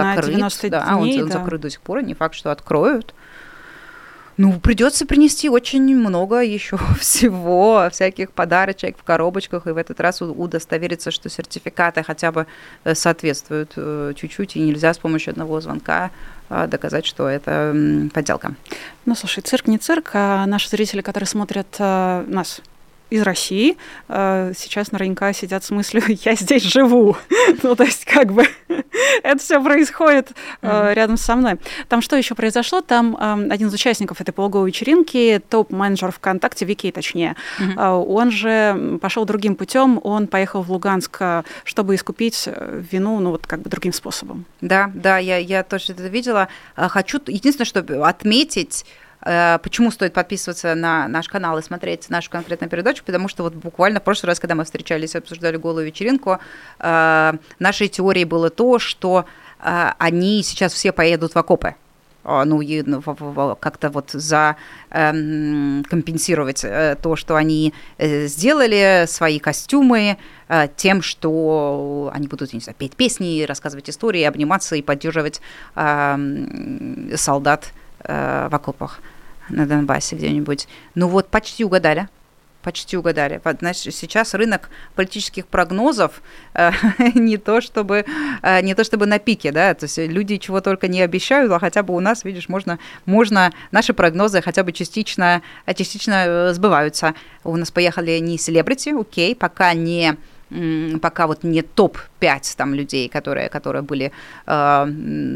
[0.70, 1.36] да, дней, он, да.
[1.36, 2.02] он закрыт до сих пор.
[2.02, 3.14] Не факт, что откроют.
[4.38, 10.22] Ну, придется принести очень много еще всего, всяких подарочек в коробочках, и в этот раз
[10.22, 12.46] удостовериться, что сертификаты хотя бы
[12.84, 16.10] э, соответствуют э, чуть-чуть, и нельзя с помощью одного звонка а,
[16.48, 17.74] доказать, что это
[18.12, 18.54] подделка.
[19.04, 22.60] Ну, слушай, цирк не цирк, а наши зрители, которые смотрят а, нас
[23.10, 23.76] из России,
[24.08, 27.16] э, сейчас наверняка сидят с мыслью «я здесь живу».
[27.62, 28.46] ну, то есть как бы
[29.22, 31.58] это все происходит э, рядом со мной.
[31.88, 32.80] Там что еще произошло?
[32.80, 38.98] Там э, один из участников этой полуговой вечеринки, топ-менеджер ВКонтакте, Вики точнее, э, он же
[39.00, 41.20] пошел другим путем, он поехал в Луганск,
[41.64, 42.48] чтобы искупить
[42.90, 44.44] вину, ну вот как бы другим способом.
[44.60, 46.48] Да, да, я, я тоже это видела.
[46.76, 48.84] Хочу единственное, чтобы отметить
[49.62, 53.02] почему стоит подписываться на наш канал и смотреть нашу конкретную передачу?
[53.04, 56.38] Потому что вот буквально в прошлый раз, когда мы встречались и обсуждали голую вечеринку,
[56.78, 59.26] э, нашей теорией было то, что
[59.60, 61.74] э, они сейчас все поедут в окопы
[62.24, 64.56] ну, ну как-то вот за
[64.90, 70.18] эм, компенсировать то, что они сделали, свои костюмы,
[70.76, 75.40] тем, что они будут, не знаю, петь песни, рассказывать истории, обниматься и поддерживать
[75.74, 77.72] эм, солдат
[78.04, 79.00] в окопах
[79.48, 80.68] на Донбассе где-нибудь.
[80.94, 82.08] Ну вот почти угадали.
[82.62, 83.40] Почти угадали.
[83.60, 86.20] Значит, сейчас рынок политических прогнозов
[86.54, 86.72] э,
[87.14, 88.04] не то чтобы
[88.42, 91.60] э, не то чтобы на пике, да, то есть люди чего только не обещают, а
[91.60, 95.40] хотя бы у нас, видишь, можно можно наши прогнозы хотя бы частично
[95.76, 97.14] частично э, сбываются.
[97.44, 100.16] У нас поехали не селебрити, окей, пока не
[101.00, 104.12] пока вот не топ-5 там людей, которые, которые были
[104.46, 104.86] э,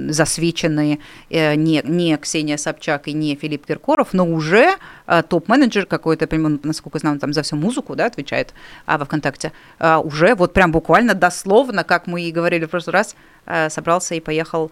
[0.08, 0.98] засвечены,
[1.30, 6.28] э, не, не Ксения Собчак и не Филипп Киркоров, но уже э, топ-менеджер какой-то,
[6.62, 8.54] насколько я знаю, там за всю музыку, да, отвечает
[8.86, 12.94] а, во ВКонтакте, э, уже вот прям буквально дословно, как мы и говорили в прошлый
[12.94, 14.70] раз, э, собрался и поехал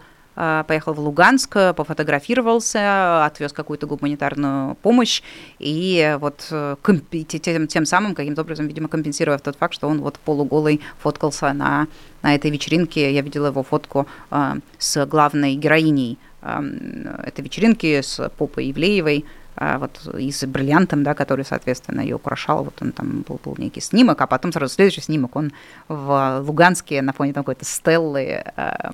[0.66, 5.22] поехал в Луганск, пофотографировался, отвез какую-то гуманитарную помощь
[5.58, 6.76] и вот э,
[7.42, 11.88] тем, тем самым каким-то образом, видимо, компенсируя тот факт, что он вот полуголый фоткался на,
[12.22, 13.12] на этой вечеринке.
[13.12, 16.60] Я видела его фотку э, с главной героиней э,
[17.24, 19.24] этой вечеринки, с Попой Ивлеевой,
[19.62, 22.64] а, вот и с бриллиантом, да, который, соответственно, ее украшал.
[22.64, 25.52] Вот он там был, был некий снимок, а потом сразу следующий снимок, он
[25.86, 28.90] в Луганске на фоне какой-то стеллы э,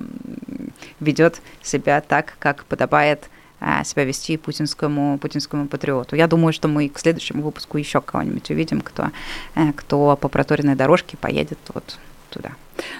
[0.99, 3.29] ведет себя так, как подобает
[3.61, 6.17] э, себя вести путинскому, путинскому патриоту.
[6.17, 9.11] Я думаю, что мы к следующему выпуску еще кого-нибудь увидим, кто,
[9.55, 11.97] э, кто по проторенной дорожке поедет вот
[12.37, 12.51] туда.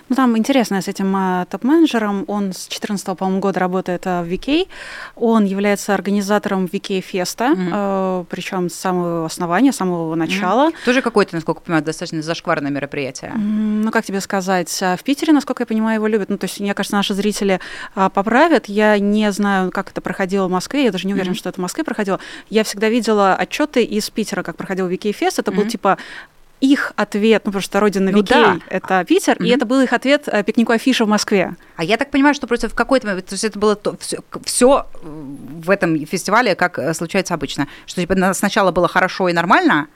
[0.10, 2.26] Ну, там интересно с этим а, топ-менеджером.
[2.28, 4.68] Он с 2014 по-моему, года работает а, в VK.
[5.16, 7.70] Он является организатором VK Феста, mm-hmm.
[7.72, 10.70] а, причем с самого основания, с самого начала.
[10.70, 10.86] Mm-hmm.
[10.86, 13.32] Тоже какое-то, насколько я понимаю, достаточно зашкварное мероприятие.
[13.36, 16.30] Mm, ну, как тебе сказать, в Питере, насколько я понимаю, его любят.
[16.30, 17.60] Ну, то есть, мне кажется, наши зрители
[17.96, 18.68] а, поправят.
[18.68, 20.86] Я не знаю, как это проходило в Москве.
[20.86, 21.38] Я даже не уверена, mm-hmm.
[21.38, 22.20] что это в Москве проходило.
[22.50, 25.40] Я всегда видела отчеты из Питера, как проходил VK Фест.
[25.40, 25.56] Это mm-hmm.
[25.56, 25.98] был типа
[26.60, 28.60] их ответ, ну, потому что родина ну, Викей да.
[28.70, 29.46] это Питер, mm-hmm.
[29.46, 31.56] и это был их ответ э, пикнику Афиша в Москве.
[31.76, 34.18] А я так понимаю, что просто в какой-то момент, то есть это было то, все,
[34.44, 39.88] все в этом фестивале, как э, случается обычно, что типа сначала было хорошо и нормально,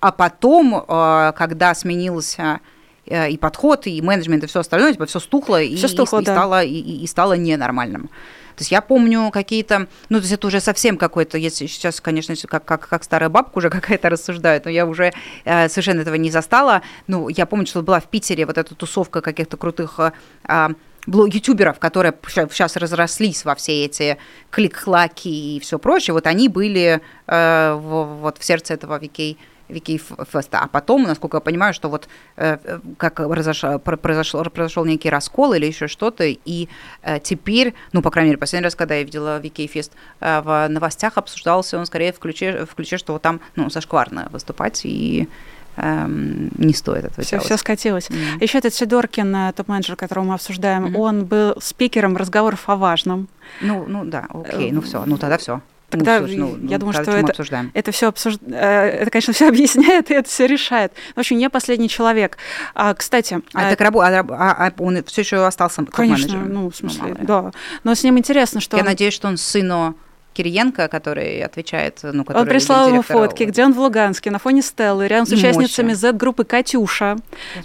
[0.00, 2.60] а потом, э, когда сменился
[3.06, 6.32] и подход, и менеджмент, и все остальное, типа все стухло, всё и, стухло и, да.
[6.32, 8.10] и, стало, и, и стало ненормальным.
[8.58, 12.34] То есть я помню какие-то, ну, то есть это уже совсем какой-то, если сейчас, конечно,
[12.48, 15.12] как, как, как старая бабка уже какая-то рассуждает, но я уже
[15.44, 16.82] э, совершенно этого не застала.
[17.06, 20.68] Ну, я помню, что была в Питере вот эта тусовка каких-то крутых э,
[21.06, 24.18] ютуберов, которые сейчас разрослись во все эти
[24.50, 29.38] клик-клаки и все прочее, вот они были э, в, вот в сердце этого Викей
[29.68, 30.60] Викифеста.
[30.60, 32.58] А потом, насколько я понимаю, что вот э,
[32.96, 36.68] как произошел, произошел, произошел некий раскол или еще что-то, и
[37.02, 41.18] э, теперь, ну, по крайней мере, последний раз, когда я видела Викифест, э, в новостях
[41.18, 45.28] обсуждался он скорее в ключе, в ключе что вот там, ну, зашкварно выступать, и
[45.76, 47.46] эм, не стоит этого все, делать.
[47.46, 48.10] Все скатилось.
[48.10, 48.42] Mm-hmm.
[48.42, 50.98] Еще этот Сидоркин, топ-менеджер, которого мы обсуждаем, mm-hmm.
[50.98, 53.28] он был спикером разговоров о важном.
[53.60, 55.60] Ну, ну да, окей, ну все, ну тогда все.
[55.90, 57.70] Тогда ну, ну, я ну, думаю, что это, обсуждаем?
[57.72, 58.34] это все обсуж...
[58.46, 60.92] Э, это, конечно, все объясняет и это все решает.
[61.16, 62.36] В общем, не последний человек.
[62.74, 63.70] А, кстати, а, а...
[63.70, 64.02] так рабо...
[64.02, 66.52] а, а он все еще остался конечно, менеджером?
[66.52, 67.52] ну в смысле, ну, да.
[67.84, 69.96] Но с ним интересно, что я надеюсь, что он сыну
[70.34, 74.62] Кириенко, который отвечает, ну, который Он прислал ему фотки, где он в Луганске, на фоне
[74.62, 77.16] Стеллы, рядом с участницами Z-группы «Катюша».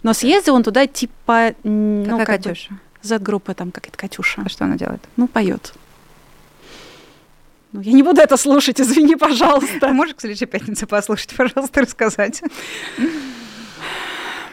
[0.02, 1.54] Но съездил он туда типа...
[1.64, 2.80] Ну, Какая как Катюша?
[3.04, 4.42] Z-группа там какая-то «Катюша».
[4.46, 5.02] А что она делает?
[5.18, 5.74] Ну, поет.
[7.74, 9.80] Ну, я не буду это слушать, извини, пожалуйста.
[9.80, 12.42] Ты можешь к следующей пятнице послушать, пожалуйста, рассказать?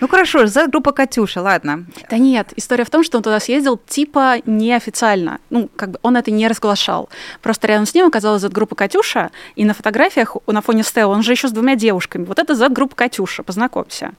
[0.00, 1.84] Ну хорошо, за группа Катюша, ладно.
[2.08, 5.40] Да нет, история в том, что он туда съездил типа неофициально.
[5.50, 7.10] Ну, как бы он это не разглашал.
[7.42, 11.32] Просто рядом с ним оказалась Z-группа Катюша, и на фотографиях на фоне Стелла он же
[11.32, 12.24] еще с двумя девушками.
[12.24, 14.12] Вот это Z-группа Катюша, познакомься.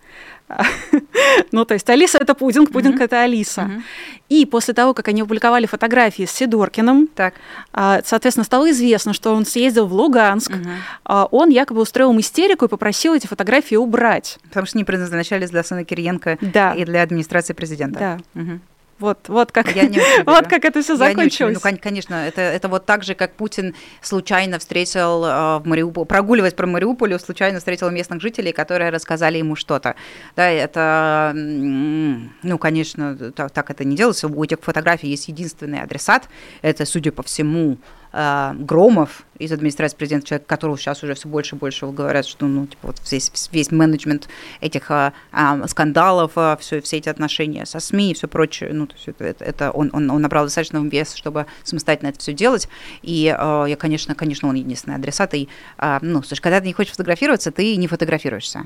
[1.51, 3.03] Ну, то есть Алиса это пудинг, пудинг mm-hmm.
[3.03, 3.61] это Алиса.
[3.61, 3.81] Mm-hmm.
[4.29, 7.33] И после того, как они опубликовали фотографии с Сидоркиным, так.
[7.73, 11.27] А, соответственно, стало известно, что он съездил в Луганск, mm-hmm.
[11.31, 14.39] он якобы устроил истерику и попросил эти фотографии убрать.
[14.43, 16.73] Потому что не предназначались для сына Кириенко да.
[16.73, 18.19] и для администрации президента.
[18.33, 18.41] Да.
[19.01, 21.57] Вот, вот как, я не вот как это все закончилось.
[21.61, 26.53] ну, конечно, это, это вот так же, как Путин случайно встретил э, в Мариуполе, прогуливаясь
[26.53, 29.95] про Мариуполь, случайно встретил местных жителей, которые рассказали ему что-то.
[30.35, 34.27] Да, это, ну, конечно, так, так это не делается.
[34.27, 36.29] У этих фотографий есть единственный адресат.
[36.61, 37.77] Это, судя по всему,
[38.13, 42.67] Громов из администрации президента, человек, которого сейчас уже все больше и больше говорят, что ну,
[42.67, 47.79] типа, вот весь, весь менеджмент этих э, э, скандалов, э, все, все эти отношения со
[47.79, 51.15] СМИ и все прочее, ну, то есть это, это, он, он, он набрал достаточно вес,
[51.15, 52.69] чтобы самостоятельно это все делать.
[53.01, 55.33] И э, я, конечно, конечно, он единственный адресат.
[55.33, 58.65] И, э, ну, слушай, когда ты не хочешь фотографироваться, ты не фотографируешься.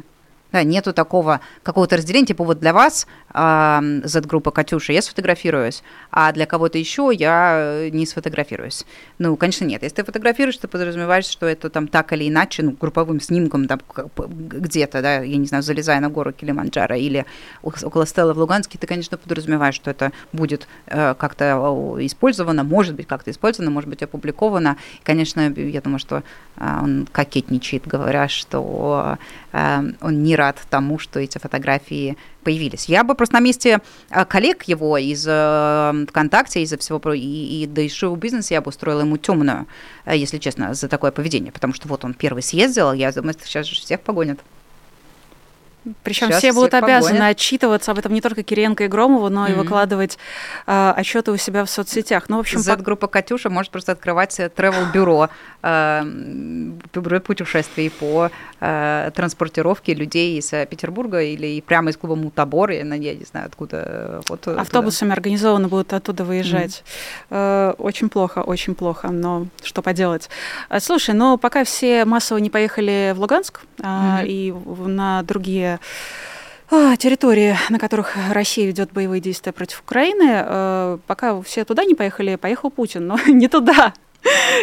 [0.52, 6.32] Да, нету такого какого-то разделения, типа вот для вас э, Z-группа Катюша, я сфотографируюсь, а
[6.32, 8.86] для кого-то еще я э, не сфотографируюсь.
[9.20, 9.84] Ну, конечно, нет.
[9.84, 13.82] Если ты фотографируешь, ты подразумеваешь, что это там так или иначе, ну, групповым снимком там
[14.16, 17.26] где-то, да, я не знаю, залезая на гору Килиманджаро или
[17.62, 23.08] около Стеллы в Луганске, ты, конечно, подразумеваешь, что это будет э, как-то использовано, может быть,
[23.08, 24.78] как-то использовано, может быть, опубликовано.
[25.02, 26.24] И, конечно, я думаю, что
[26.58, 29.18] э, он кокетничает, говоря, что
[29.52, 32.86] э, он не рад тому, что эти фотографии появились.
[32.86, 37.68] Я бы просто на месте э, коллег его из э, ВКонтакте, из-за всего, и, и
[37.68, 39.68] да шоу-бизнеса я бы устроила ему темную,
[40.06, 43.66] э, если честно, за такое поведение, потому что вот он первый съездил, я думаю, сейчас
[43.66, 44.40] же всех погонят.
[46.04, 47.32] Причем все будут обязаны погонят.
[47.36, 49.52] отчитываться об этом не только Киренко и Громову, но mm-hmm.
[49.52, 50.18] и выкладывать
[50.66, 52.28] э, отчеты у себя в соцсетях.
[52.28, 55.30] Ну, в общем, Z-группа Катюша может просто открывать travel-бюро,
[55.62, 56.04] э,
[56.94, 63.14] бюро путешествий по э, транспортировке людей из Петербурга или прямо из клуба Мутабор, я, я
[63.14, 64.22] не знаю, откуда.
[64.28, 65.14] Вот, Автобусами туда.
[65.14, 66.84] организованно будут оттуда выезжать.
[67.30, 67.72] Mm-hmm.
[67.72, 70.30] Э, очень плохо, очень плохо, но что поделать.
[70.80, 74.26] Слушай, но пока все массово не поехали в Луганск mm-hmm.
[74.26, 74.54] и
[74.88, 75.75] на другие
[76.72, 80.44] а, территории, на которых Россия ведет боевые действия против Украины.
[80.46, 83.94] Э, пока все туда не поехали, поехал Путин, но не туда.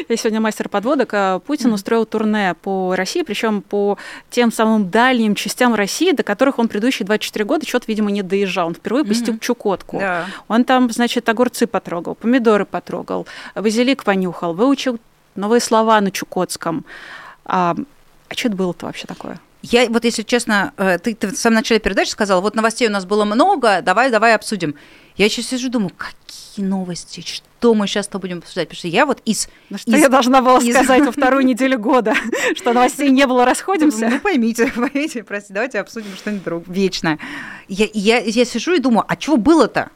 [0.09, 1.11] Я сегодня мастер подводок.
[1.13, 3.97] А Путин устроил турне по России, причем по
[4.31, 8.67] тем самым дальним частям России, до которых он предыдущие 24 года что-то, видимо, не доезжал.
[8.67, 9.41] Он впервые посетил mm-hmm.
[9.41, 9.99] Чукотку.
[9.99, 10.25] Yeah.
[10.49, 14.99] Он там, значит, огурцы потрогал, помидоры потрогал, базилик понюхал, выучил
[15.37, 16.85] новые слова на чукотском.
[17.45, 17.77] А,
[18.29, 19.39] а что это было-то вообще такое?
[19.63, 22.91] Я вот, если честно, э, ты, ты в самом начале передачи сказала, вот новостей у
[22.91, 24.75] нас было много, давай, давай обсудим.
[25.17, 28.69] Я сейчас сижу, думаю, какие новости, что мы сейчас то будем обсуждать?
[28.69, 29.49] Потому что я вот из...
[29.71, 30.75] Ну, что из, я должна была из...
[30.75, 32.15] сказать во вторую неделю года,
[32.57, 34.09] что новостей не было, расходимся?
[34.09, 37.19] Ну, поймите, поймите, простите, давайте обсудим что-нибудь другое, вечное.
[37.69, 39.91] Я, я, я сижу и думаю, а чего было-то?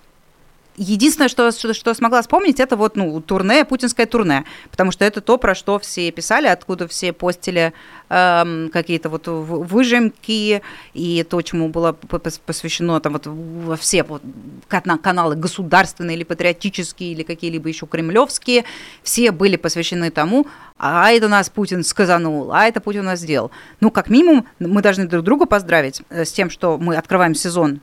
[0.77, 5.23] Единственное, что, что, что смогла вспомнить, это вот, ну, турне, путинское турне, потому что это
[5.23, 7.73] то, про что все писали, откуда все постили
[8.11, 10.61] эм, какие-то вот выжимки,
[10.93, 14.23] и то, чему было посвящено там вот во все вот
[14.69, 18.65] каналы государственные или патриотические, или какие-либо еще кремлевские,
[19.03, 20.47] все были посвящены тому,
[20.79, 23.51] а это нас Путин сказанул, а это Путин нас сделал.
[23.81, 27.81] Ну, как минимум, мы должны друг друга поздравить э, с тем, что мы открываем сезон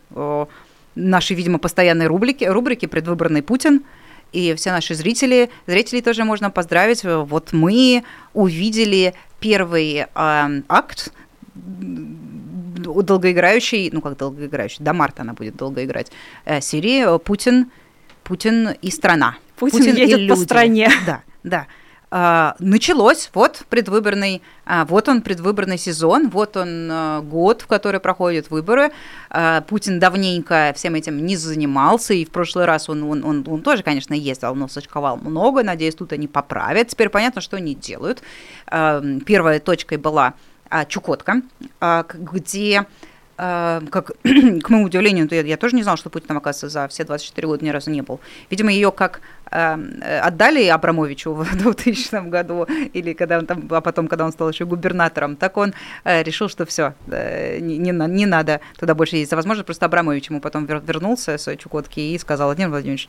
[0.95, 3.83] нашей, видимо, постоянной рубрики, рубрики «Предвыборный Путин».
[4.31, 7.03] И все наши зрители, зрителей тоже можно поздравить.
[7.03, 8.03] Вот мы
[8.33, 10.07] увидели первый э,
[10.67, 11.13] акт
[11.55, 16.11] долгоиграющий, ну как долгоиграющий, до марта она будет долго играть,
[16.45, 17.69] э, серии «Путин,
[18.23, 19.37] Путин и страна».
[19.55, 20.29] Путин, Путин едет и люди.
[20.29, 20.89] по стране.
[21.05, 21.67] Да, да.
[22.15, 27.99] А, началось, вот предвыборный, а, вот он предвыборный сезон, вот он а, год, в который
[27.99, 28.91] проходят выборы.
[29.67, 33.81] Путин давненько всем этим не занимался, и в прошлый раз он, он, он, он тоже,
[33.81, 36.89] конечно, ездил, но сочковал много, надеюсь, тут они поправят.
[36.89, 38.21] Теперь понятно, что они делают.
[38.67, 40.35] Первой точкой была
[40.87, 41.41] Чукотка,
[42.13, 42.85] где
[43.35, 47.03] как, к моему удивлению, я, я тоже не знала, что Путин там, оказывается, за все
[47.03, 48.19] 24 года ни разу не был.
[48.49, 49.21] Видимо, ее как
[49.55, 54.49] Эм, отдали Абрамовичу в 2000 году, или когда он там, а потом, когда он стал
[54.49, 55.73] еще губернатором, так он
[56.05, 59.35] э, решил, что все, э, не, не, не надо туда больше ездить.
[59.35, 63.07] Возможно, просто Абрамович ему потом вернулся с Чукотки и сказал, Владимир Владимирович,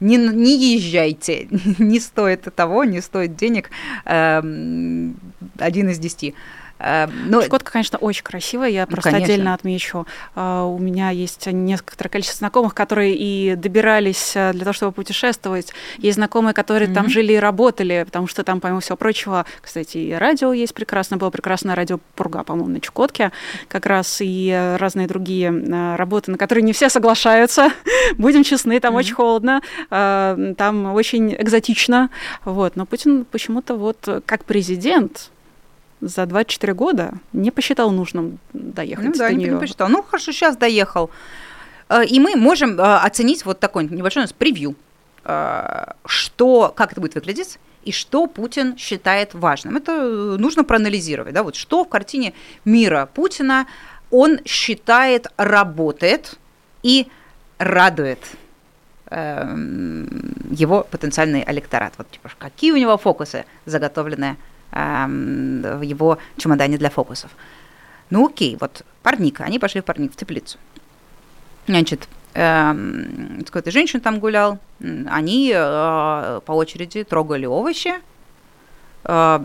[0.00, 1.46] не, не езжайте,
[1.78, 3.70] не стоит того, не стоит денег,
[4.04, 5.16] эм,
[5.58, 6.34] один из десяти.
[6.78, 7.42] Э, но...
[7.42, 9.32] Чукотка, конечно, очень красивая, я ну, просто конечно.
[9.32, 10.06] отдельно отмечу.
[10.34, 15.72] А, у меня есть некоторое количество знакомых, которые и добирались э, для того, чтобы путешествовать.
[15.98, 16.94] Есть знакомые, которые mm-hmm.
[16.94, 21.16] там жили и работали, потому что там, помимо всего прочего, кстати, и радио есть прекрасно,
[21.16, 23.32] было прекрасное радио Пурга, по-моему, на Чукотке,
[23.68, 25.52] как раз и э, разные другие
[25.96, 27.70] работы, на которые не все соглашаются.
[28.18, 28.98] Будем честны, там mm-hmm.
[28.98, 32.10] очень холодно, там очень экзотично,
[32.44, 32.76] вот.
[32.76, 35.30] Но Путин почему-то вот как президент
[36.04, 39.52] за 24 года не посчитал нужным доехать ну, до да, нее.
[39.52, 39.88] не посчитал.
[39.88, 41.10] Ну, хорошо, сейчас доехал.
[41.88, 44.74] Э, и мы можем э, оценить вот такой небольшой у нас превью,
[45.24, 49.76] э, что, как это будет выглядеть, и что Путин считает важным.
[49.76, 49.92] Это
[50.38, 52.32] нужно проанализировать, да, вот что в картине
[52.64, 53.66] мира Путина
[54.10, 56.38] он считает работает
[56.82, 57.08] и
[57.58, 58.20] радует
[59.10, 61.94] эм, его потенциальный электорат.
[61.98, 64.36] Вот типа, какие у него фокусы заготовленные
[64.74, 67.30] в его чемодане для фокусов.
[68.10, 70.58] Ну окей, вот парник, они пошли в парник, в теплицу.
[71.66, 77.94] Значит, эм, с какой-то женщиной там гулял, они э, по очереди трогали овощи.
[79.04, 79.44] Э,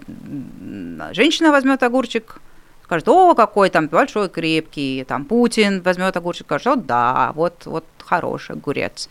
[1.11, 2.41] женщина возьмет огурчик,
[2.83, 7.85] скажет, о, какой там большой, крепкий, там Путин возьмет огурчик, скажет, о, да, вот, вот
[7.99, 9.09] хороший огурец.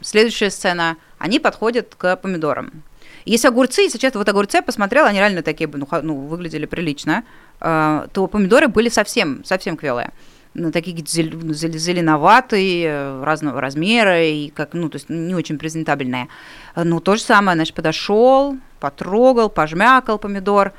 [0.00, 2.82] Следующая сцена, они подходят к помидорам.
[3.24, 7.24] Если огурцы, если честно, вот огурцы я посмотрела, они реально такие ну, ну, выглядели прилично,
[7.60, 10.10] э, то помидоры были совсем, совсем квелые
[10.54, 16.28] ну, такие зеленоватые, разного размера, и как, ну, то есть не очень презентабельные.
[16.76, 20.72] Ну, то же самое, значит, подошел, потрогал, пожмякал помидор,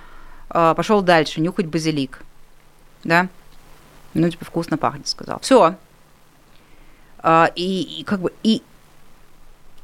[0.49, 2.23] э, пошел дальше, нюхать базилик,
[3.03, 3.27] да,
[4.13, 5.39] ну, типа, вкусно пахнет, сказал.
[5.41, 5.75] Все.
[7.21, 8.63] Э, и, и как бы, и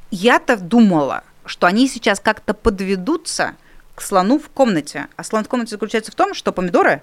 [0.10, 3.56] я-то думала, что они сейчас как-то подведутся
[3.96, 5.08] к слону в комнате.
[5.16, 7.02] А слон в комнате заключается в том, что помидоры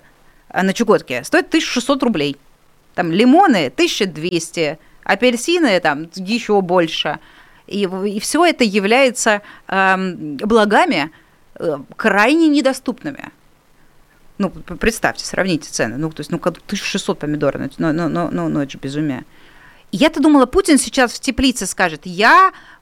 [0.49, 2.37] э, на Чукотке стоят 1600 рублей.
[2.95, 7.19] Там лимоны 1200, апельсины там еще больше.
[7.67, 11.11] И, и все это является эм, благами
[11.57, 13.31] э, крайне недоступными.
[14.39, 15.97] Ну, представьте, сравните цены.
[15.97, 19.25] Ну, то есть, ну, 1600 помидоров, ну, ну, ну, ну, ну это же безумие.
[19.91, 22.78] Я-то думала, Путин сейчас в теплице скажет, я э,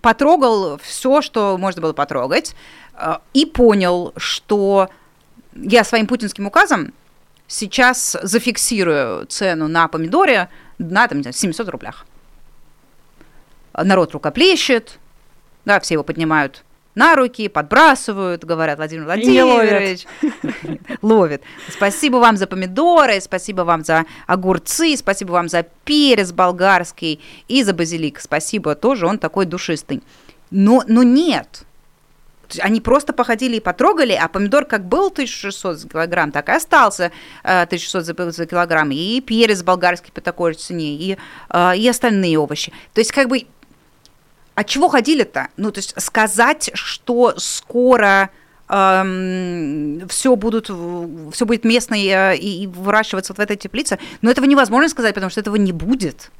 [0.00, 2.54] потрогал все, что можно было потрогать,
[2.94, 4.88] э, и понял, что
[5.54, 6.92] я своим путинским указом
[7.46, 12.06] сейчас зафиксирую цену на помидоре на там, 700 рублях.
[13.74, 14.98] Народ рукоплещет,
[15.64, 16.64] да, все его поднимают
[16.94, 20.06] на руки, подбрасывают, говорят Владимир Владимирович.
[21.02, 21.42] Ловит.
[21.68, 27.72] Спасибо вам за помидоры, спасибо вам за огурцы, спасибо вам за перец болгарский и за
[27.72, 28.20] базилик.
[28.20, 30.02] Спасибо тоже, он такой душистый.
[30.50, 31.64] Но, но нет.
[32.60, 37.10] Они просто походили и потрогали, а помидор как был 1600 за килограмм, так и остался
[37.42, 38.90] 1600 э, за, за килограмм.
[38.90, 41.16] И перец болгарский по такой же цене, и,
[41.48, 42.70] э, и остальные овощи.
[42.92, 43.46] То есть как бы
[44.62, 45.48] от чего ходили-то?
[45.56, 48.30] Ну, то есть сказать, что скоро
[48.68, 50.70] эм, все, будут,
[51.32, 55.14] все будет местно и, э, и выращиваться вот в этой теплице, но этого невозможно сказать,
[55.14, 56.30] потому что этого не будет.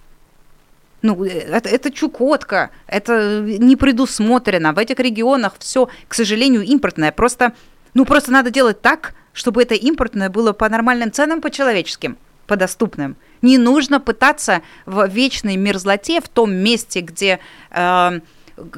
[1.03, 4.73] Ну, э, это, это Чукотка, это не предусмотрено.
[4.73, 7.13] В этих регионах все, к сожалению, импортное.
[7.13, 7.53] Просто,
[7.95, 12.17] ну, просто надо делать так, чтобы это импортное было по нормальным ценам, по человеческим,
[12.47, 13.17] по доступным.
[13.41, 17.41] Не нужно пытаться в вечной мерзлоте, в том месте, где
[17.71, 18.21] э,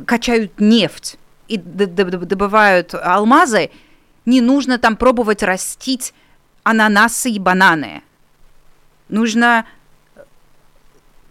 [0.06, 3.70] качают нефть и добывают алмазы,
[4.24, 6.14] не нужно там пробовать растить
[6.62, 8.02] ананасы и бананы.
[9.08, 9.66] Нужно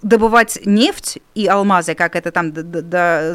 [0.03, 2.53] добывать нефть и алмазы, как это там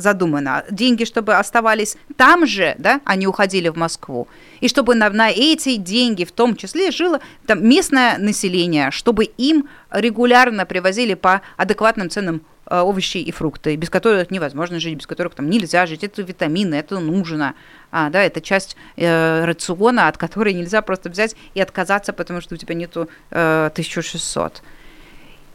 [0.00, 4.28] задумано, деньги, чтобы оставались там же, да, они уходили в Москву,
[4.60, 9.68] и чтобы на, на эти деньги в том числе жило там местное население, чтобы им
[9.90, 15.34] регулярно привозили по адекватным ценам э, овощи и фрукты, без которых невозможно жить, без которых
[15.34, 17.54] там нельзя жить, это витамины, это нужно,
[17.90, 22.54] а, да, это часть э, рациона, от которой нельзя просто взять и отказаться, потому что
[22.54, 24.62] у тебя нету э, 1600.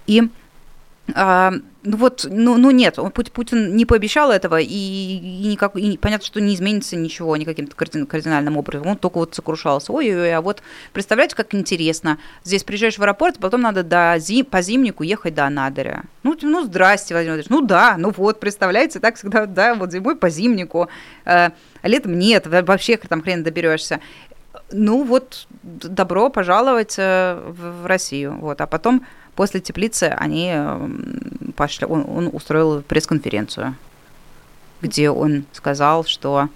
[0.08, 0.24] И
[1.14, 2.98] а, ну вот, ну, ну нет,
[3.34, 8.56] Путин не пообещал этого, и, и, никак, и понятно, что не изменится ничего никаким-то кардинальным
[8.56, 8.88] образом.
[8.88, 9.92] Он только вот сокрушался.
[9.92, 12.20] Ой-ой-ой, а вот представляете, как интересно.
[12.46, 16.04] Здесь приезжаешь в аэропорт, потом надо до зим, по зимнику ехать до Анадыря.
[16.24, 17.50] Ну, ну, здрасте, Владимир Владимирович.
[17.50, 20.88] Ну да, ну вот, представляете, так всегда, да, вот зимой по зимнику,
[21.26, 21.50] э,
[21.82, 24.00] а летом нет, вообще там хрен доберешься.
[24.74, 28.38] Ну вот, добро пожаловать э, в, Россию.
[28.40, 29.06] Вот, а потом
[29.36, 30.54] После теплицы они
[31.56, 33.76] пошли, он, он устроил пресс-конференцию,
[34.82, 36.50] где он сказал, что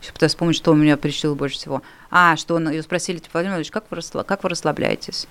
[0.00, 1.82] Сейчас пытаюсь вспомнить, что у меня причило больше всего.
[2.08, 5.26] А, что он, ее спросили, типа, Владимир Владимирович, как вы, расслаб, как вы расслабляетесь?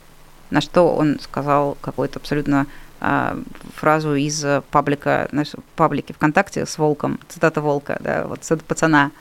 [0.49, 2.67] На что он сказал какой-то абсолютно
[2.99, 3.39] а,
[3.75, 9.11] фразу из паблика, знаешь, паблики ВКонтакте с Волком, цитата Волка, да, вот цитата пацана.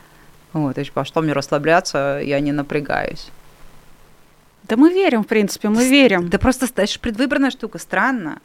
[0.57, 3.31] Вот, то есть, что мне расслабляться, я не напрягаюсь.
[4.63, 6.31] Да мы верим, в принципе, мы верим.
[6.31, 8.41] Да просто, знаешь, предвыборная штука, странно.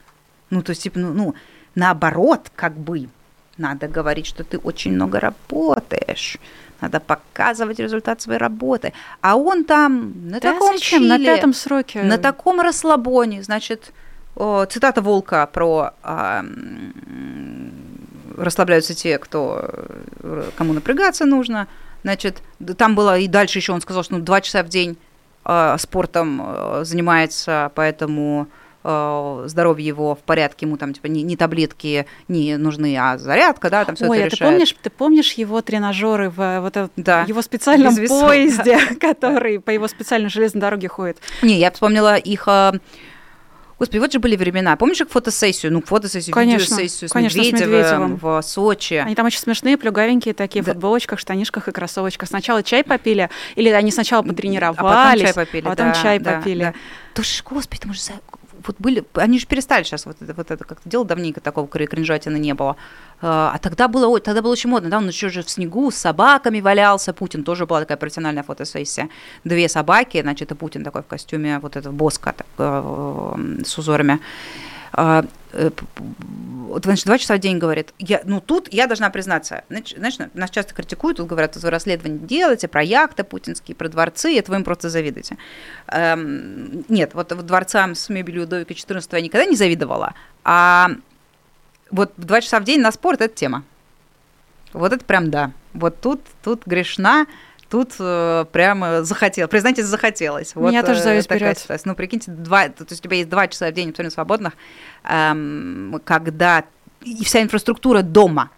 [0.49, 1.35] Ну, то есть, типа, ну, ну,
[1.73, 3.07] наоборот, как бы,
[3.57, 6.37] надо говорить, что ты очень много работаешь,
[6.81, 8.91] надо показывать результат своей работы.
[9.21, 10.99] А он там на да таком зачем?
[10.99, 12.03] чиле, на пятом сроке.
[12.03, 13.93] На таком расслабоне, значит,
[14.35, 16.43] цитата Волка про а,
[18.35, 19.69] расслабляются те, кто
[20.57, 21.67] кому напрягаться нужно.
[22.03, 22.41] Значит,
[22.77, 24.97] там было и дальше еще он сказал, что ну, два часа в день
[25.45, 28.47] э, спортом э, занимается, поэтому
[28.83, 33.69] э, здоровье его в порядке, ему там типа не, не таблетки не нужны, а зарядка,
[33.69, 34.39] да, там все Ой, это а решает.
[34.39, 37.23] ты помнишь, ты помнишь его тренажеры в вот этом, Да.
[37.27, 41.17] его специальном Без поезде, который по его специальной железной дороге ходит?
[41.41, 42.47] Не, я вспомнила их...
[43.81, 44.75] Господи, вот же были времена.
[44.75, 45.73] Помнишь, как фотосессию?
[45.73, 48.15] Ну, фотосессию, Конечно, видеосессию с, конечно, с Медведевым Медведевым.
[48.21, 48.93] в Сочи.
[48.93, 50.73] Они там очень смешные, плюгавенькие такие, в Да.
[50.73, 52.29] футболочках, штанишках и кроссовочках.
[52.29, 55.65] Сначала чай попили, или они сначала А потом потренировались, чай попили.
[55.65, 56.63] а потом да, чай да, попили.
[56.65, 56.73] да.
[57.15, 58.13] То ж, господи, мы же за-
[58.65, 62.37] вот были, они же перестали сейчас вот это, вот это как-то дело давненько такого кринжатины
[62.37, 62.75] не было.
[63.21, 65.91] А а тогда было, ой, тогда было очень модно, да, он еще же в снегу
[65.91, 69.09] с собаками валялся, Путин тоже была такая профессиональная фотосессия.
[69.43, 74.19] Две собаки, значит, и Путин такой в костюме вот этого боска так, э, с узорами.
[75.53, 75.69] Э,
[76.83, 77.93] значит, два часа в день говорит.
[77.99, 79.63] Я, ну, тут я должна признаться.
[79.69, 84.37] Знаешь, знаешь, нас часто критикуют, тут говорят, вы расследование делаете про яхты путинские, про дворцы,
[84.37, 85.37] это вы им просто завидуете.
[85.87, 90.91] Эм, нет, вот, вот дворцам с мебелью Людовика XIV я никогда не завидовала, а
[91.91, 93.63] вот два часа в день на спорт– это тема.
[94.73, 95.51] Вот это прям да.
[95.73, 97.25] Вот тут, тут грешна,
[97.71, 99.47] тут э, прямо захотела.
[99.47, 100.53] Признайте, захотелось.
[100.55, 101.57] Вот, Меня тоже э, зависть такая берет.
[101.59, 101.89] ситуация.
[101.89, 104.53] Ну, прикиньте, два, то есть у тебя есть два часа в день абсолютно свободных,
[105.05, 106.65] эм, когда
[107.01, 108.51] и вся инфраструктура дома.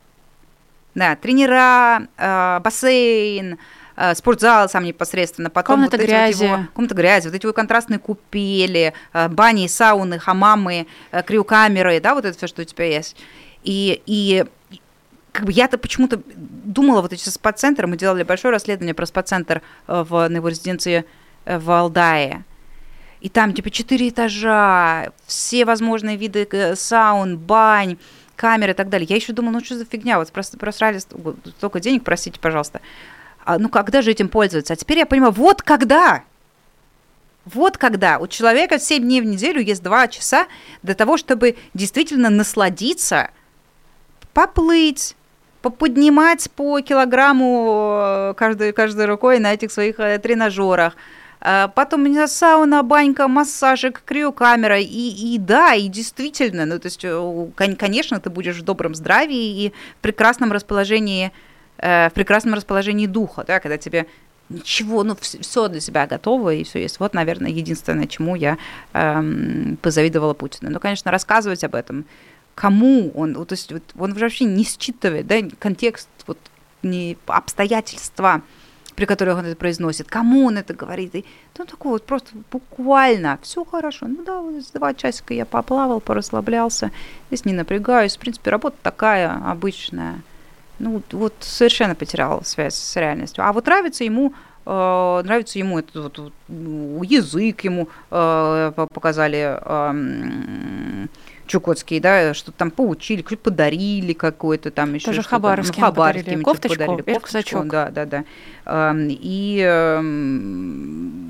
[0.95, 3.57] Да, тренера, э, бассейн,
[3.95, 6.43] э, спортзал сам непосредственно, потом Комната вот эти вот грязи.
[6.43, 8.93] его- комната грязи, вот эти вот контрастные купели,
[9.29, 10.87] бани, сауны, хамамы,
[11.25, 13.15] криокамеры, да, вот это все, что у тебя есть.
[13.63, 14.43] И, и
[15.33, 20.05] как бы я-то почему-то думала, вот эти спа-центры, мы делали большое расследование про спа-центр э,
[20.07, 21.05] в, на его резиденции
[21.45, 22.45] э, в Алдае.
[23.19, 27.97] И там типа четыре этажа, все возможные виды э, саун, бань,
[28.35, 29.07] камеры и так далее.
[29.09, 31.13] Я еще думала, ну что за фигня, вот просто просрали ст-
[31.57, 32.81] столько денег, простите, пожалуйста.
[33.43, 34.73] А, ну когда же этим пользоваться?
[34.73, 36.23] А теперь я понимаю, вот когда.
[37.45, 40.47] Вот когда у человека 7 дней в неделю есть 2 часа
[40.81, 43.31] для того, чтобы действительно насладиться,
[44.33, 45.15] поплыть,
[45.63, 50.95] поподнимать по килограмму э, каждой, каждой рукой на этих своих э, тренажерах.
[51.39, 54.79] А Потом у меня сауна, банька, массажик, криокамера.
[54.79, 58.93] И, и да, и действительно, ну, то есть, э, кон- конечно, ты будешь в добром
[58.93, 61.31] здравии и в прекрасном расположении,
[61.77, 64.05] э, в прекрасном расположении духа, да, когда тебе
[64.49, 66.99] ничего, ну, все для себя готово и все есть.
[66.99, 68.57] Вот, наверное, единственное, чему я
[68.91, 70.71] эм, позавидовала Путину.
[70.71, 72.05] Ну, конечно, рассказывать об этом,
[72.55, 76.37] кому он, вот, то есть вот, он вообще не считывает, да, контекст, вот,
[76.83, 78.41] не обстоятельства,
[78.95, 81.15] при которых он это произносит, кому он это говорит.
[81.15, 81.25] И,
[81.57, 84.07] ну, такой вот просто буквально, все хорошо.
[84.07, 86.91] Ну да, вот два часика я поплавал, порасслаблялся,
[87.27, 88.15] здесь не напрягаюсь.
[88.15, 90.21] В принципе, работа такая обычная.
[90.79, 93.43] Ну, вот совершенно потерял связь с реальностью.
[93.47, 94.33] А вот нравится ему
[94.65, 101.09] э, нравится ему этот вот, ну, язык ему э, по- показали эм,
[101.47, 105.55] Чукотский, да, что там поучили, подарили какой-то там еще Тоже что-то.
[105.57, 106.23] Ну, им подарили.
[106.29, 107.01] Что-то Кофточку подарили.
[107.13, 107.67] Кофточку, рюкзачок.
[107.67, 108.23] Да, да, да.
[109.09, 111.29] И эм,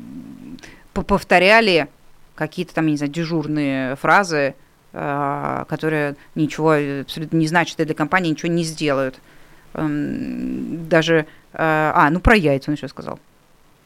[0.94, 1.88] по- повторяли
[2.36, 4.56] какие-то там, я не знаю, дежурные фразы,
[4.94, 9.20] э, которые ничего абсолютно не значат и для компании ничего не сделают.
[9.74, 13.20] Даже, э, а, ну про яйца он еще сказал.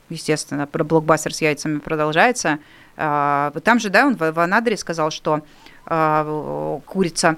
[0.10, 2.60] Естественно, про блокбастер с яйцами продолжается.
[2.96, 5.42] А, Там же, да, он в в Анадыре сказал, что а,
[6.86, 7.38] курица,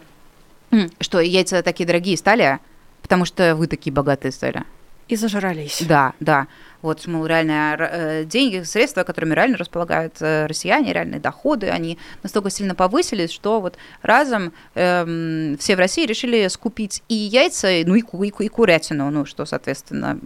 [0.71, 2.59] м, что яйца такие дорогие стали,
[3.01, 4.63] потому что вы такие богатые стали.
[5.07, 5.81] И зажрались.
[5.87, 6.45] Да, да.
[6.83, 12.49] Вот, мол, реально э, деньги, средства, которыми реально располагают э, россияне, реальные доходы, они настолько
[12.51, 18.01] сильно повысились, что вот разом эм, все в России решили скупить и яйца, ну и,
[18.01, 20.17] ку- и, ку- и курятину, ну, что, соответственно,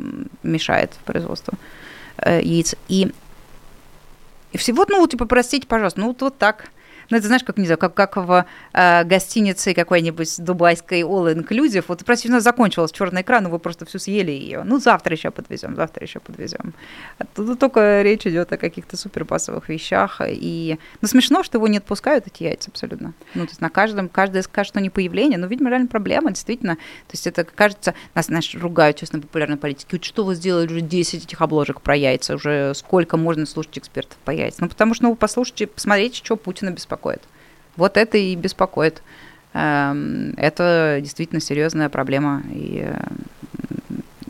[0.43, 1.53] мешает производству
[2.17, 2.75] э, яиц.
[2.89, 3.11] И,
[4.51, 6.69] и все, вот, ну, типа, простите, пожалуйста, ну, вот, вот так.
[7.09, 11.85] Ну, это знаешь, как, не знаю, как, как в э, гостинице какой-нибудь дубайской All Inclusive.
[11.87, 14.63] Вот, простите, у нас закончилась черный экран, но вы просто всю съели ее.
[14.63, 16.73] Ну, завтра еще подвезем, завтра еще подвезем.
[17.19, 20.21] А тут только речь идет о каких-то супербасовых вещах.
[20.27, 23.13] И, ну, смешно, что его не отпускают, эти яйца, абсолютно.
[23.33, 26.75] Ну, то есть на каждом, каждое скажет, что не появление, но, видимо, реально проблема, действительно.
[26.75, 29.89] То есть это, кажется, нас, знаешь, ругают, честно, популярной политики.
[29.91, 34.17] Вот что вы сделали уже 10 этих обложек про яйца, уже сколько можно слушать экспертов
[34.25, 34.65] по яйцам?
[34.65, 36.92] Ну, потому что, ну, послушайте, посмотрите, что Путина беспокоит.
[37.75, 39.01] Вот это и беспокоит.
[39.53, 42.43] Эм, это действительно серьезная проблема.
[42.51, 42.97] И э,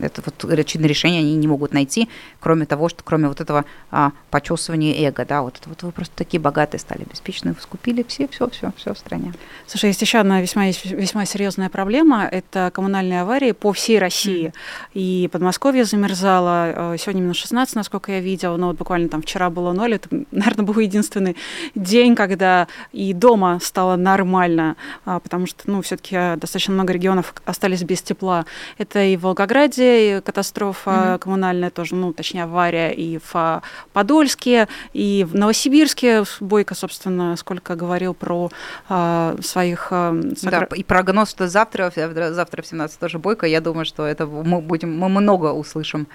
[0.06, 2.08] это вот очевидно решение они не могут найти,
[2.40, 6.14] кроме того, что кроме вот этого а, почесывания эго, да, вот это вот вы просто
[6.16, 9.32] такие богатые стали, беспечные, вы скупили все, все, все, все в стране.
[9.66, 14.52] Слушай, есть еще одна весьма весьма серьезная проблема, это коммунальные аварии по всей России, mm.
[14.94, 19.50] и Подмосковье замерзало, э, сегодня минус 16, насколько я видела, но вот буквально там вчера
[19.50, 21.36] было ноль, это, наверное, был единственный
[21.74, 27.34] день, когда и дома стало нормально, а, потому что, ну, все-таки э, достаточно много регионов
[27.44, 28.46] остались без тепла.
[28.78, 31.18] Это и в Волгограде, и катастрофа mm-hmm.
[31.18, 36.24] коммунальная тоже, ну, точнее, авария и в Подольске, и в Новосибирске.
[36.40, 38.50] Бойко, собственно, сколько говорил про
[38.88, 39.88] а, своих...
[39.88, 40.68] Согр...
[40.70, 41.92] Да, и прогноз, что завтра,
[42.30, 46.06] завтра в 17 тоже Бойко, я думаю, что это мы будем, мы много услышим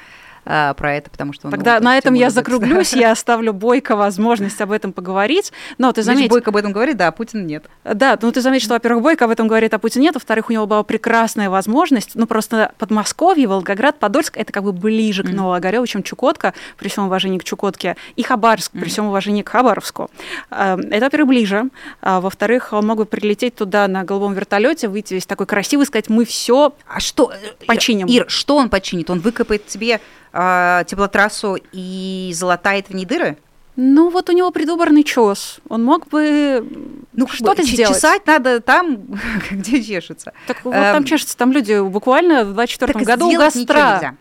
[0.52, 1.52] а, про это, потому что...
[1.52, 5.54] Тогда на этом я закруглюсь, я оставлю Бойко возможность об этом поговорить.
[5.78, 6.32] Но ты заметь...
[6.32, 7.66] Бойко об этом говорит, да, а Путин нет.
[7.84, 10.54] Да, ну ты заметишь, что, во-первых, Бойко об этом говорит, а Путин нет, во-вторых, у
[10.54, 15.86] него была прекрасная возможность, ну просто Подмосковье, Волгоград, Подольск, это как бы ближе к Новоогарёву,
[15.86, 20.10] чем Чукотка, при всем уважении к Чукотке, и Хабаровск, при всем уважении к Хабаровску.
[20.50, 21.66] А, это, во-первых, ближе.
[22.02, 26.10] А, во-вторых, он мог бы прилететь туда на голубом вертолете, выйти весь такой красивый, сказать,
[26.10, 28.08] мы все а что, э, починим.
[28.08, 29.12] Ир, что он починит?
[29.12, 30.02] Он выкопает тебе
[30.40, 33.38] э, теплотрассу и залатает в ней дыры?
[33.76, 35.60] Ну, вот у него предвыборный чес.
[35.70, 36.68] Он мог бы
[37.14, 37.96] ну, что-то сделать.
[37.96, 38.98] Чесать надо там,
[39.52, 40.34] где чешется.
[40.48, 44.16] Так вот эм, там чешется, там люди буквально в 24 году у костра.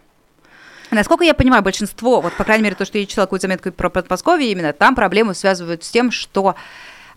[0.90, 3.90] Насколько я понимаю, большинство, вот, по крайней мере, то, что я читала какую-то заметку про
[3.90, 6.54] Подмосковье, именно там проблемы связывают с тем, что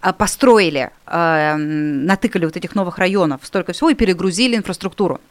[0.02, 5.22] э, построили, э, натыкали вот этих новых районов столько всего и перегрузили инфраструктуру.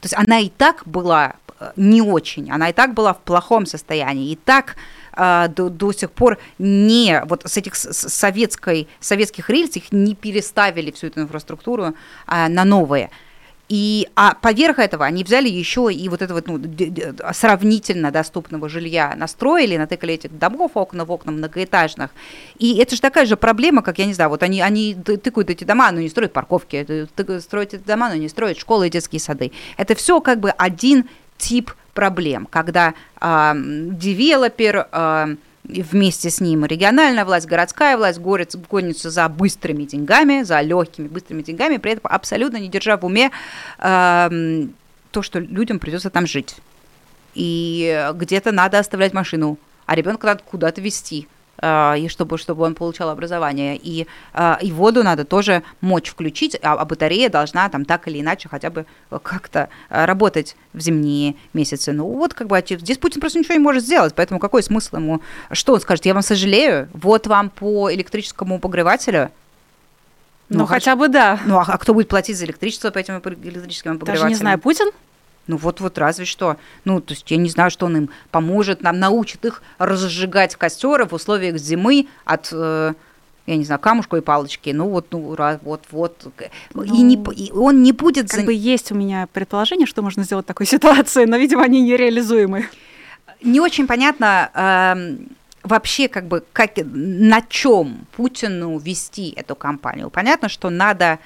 [0.00, 1.36] То есть она и так была
[1.76, 2.50] не очень.
[2.50, 4.76] Она и так была в плохом состоянии, и так
[5.16, 10.90] э, до, до сих пор не вот с этих советской советских рельс их не переставили
[10.90, 11.94] всю эту инфраструктуру
[12.26, 13.10] э, на новые.
[13.68, 16.60] И, а поверх этого они взяли еще и вот это вот ну,
[17.32, 22.12] сравнительно доступного жилья настроили, натыкали этих домов окна в окна многоэтажных.
[22.58, 25.64] И это же такая же проблема, как, я не знаю, вот они, они тыкают эти
[25.64, 27.08] дома, но не строят парковки,
[27.40, 29.50] строят эти дома, но не строят школы и детские сады.
[29.76, 37.24] Это все как бы один тип проблем, когда э, девелопер э, вместе с ним региональная
[37.24, 42.58] власть, городская власть гонятся, гонятся за быстрыми деньгами, за легкими быстрыми деньгами, при этом абсолютно
[42.58, 43.30] не держа в уме
[43.78, 44.66] э,
[45.10, 46.56] то, что людям придется там жить.
[47.34, 51.28] И где-то надо оставлять машину, а ребенка надо куда-то везти.
[51.58, 53.76] А, и чтобы, чтобы он получал образование.
[53.76, 58.20] И, а, и воду надо тоже мочь включить, а, а батарея должна там так или
[58.20, 58.86] иначе хотя бы
[59.22, 61.92] как-то работать в зимние месяцы.
[61.92, 65.20] Ну вот как бы здесь Путин просто ничего не может сделать, поэтому какой смысл ему?
[65.50, 66.06] Что он скажет?
[66.06, 69.30] Я вам сожалею, вот вам по электрическому обогревателю
[70.48, 71.40] ну, ну хотя бы да.
[71.44, 74.22] Ну, а, а кто будет платить за электричество по этим электрическим обогревателям?
[74.22, 74.90] Даже не знаю, Путин?
[75.46, 76.56] Ну вот-вот, разве что.
[76.84, 81.06] Ну, то есть я не знаю, что он им поможет, нам научит их разжигать костеры
[81.06, 82.94] в условиях зимы от э,
[83.46, 86.26] я не знаю, камушку и палочки, ну вот, ну, вот, вот.
[86.74, 88.28] Ну, и, не, и он не будет...
[88.28, 88.46] Как за...
[88.46, 92.68] бы есть у меня предположение, что можно сделать в такой ситуации, но, видимо, они нереализуемы.
[93.42, 95.16] Не очень понятно э,
[95.62, 100.10] вообще, как бы, как, на чем Путину вести эту кампанию.
[100.10, 101.20] Понятно, что надо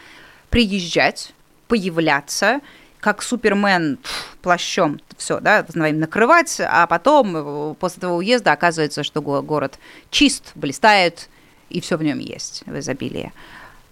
[0.50, 1.32] приезжать,
[1.68, 2.60] появляться,
[3.00, 3.98] как Супермен
[4.42, 9.78] плащом все, да, называем накрывать, а потом э, после этого уезда оказывается, что город
[10.10, 11.28] чист, блистает,
[11.68, 13.32] и все в нем есть в изобилии.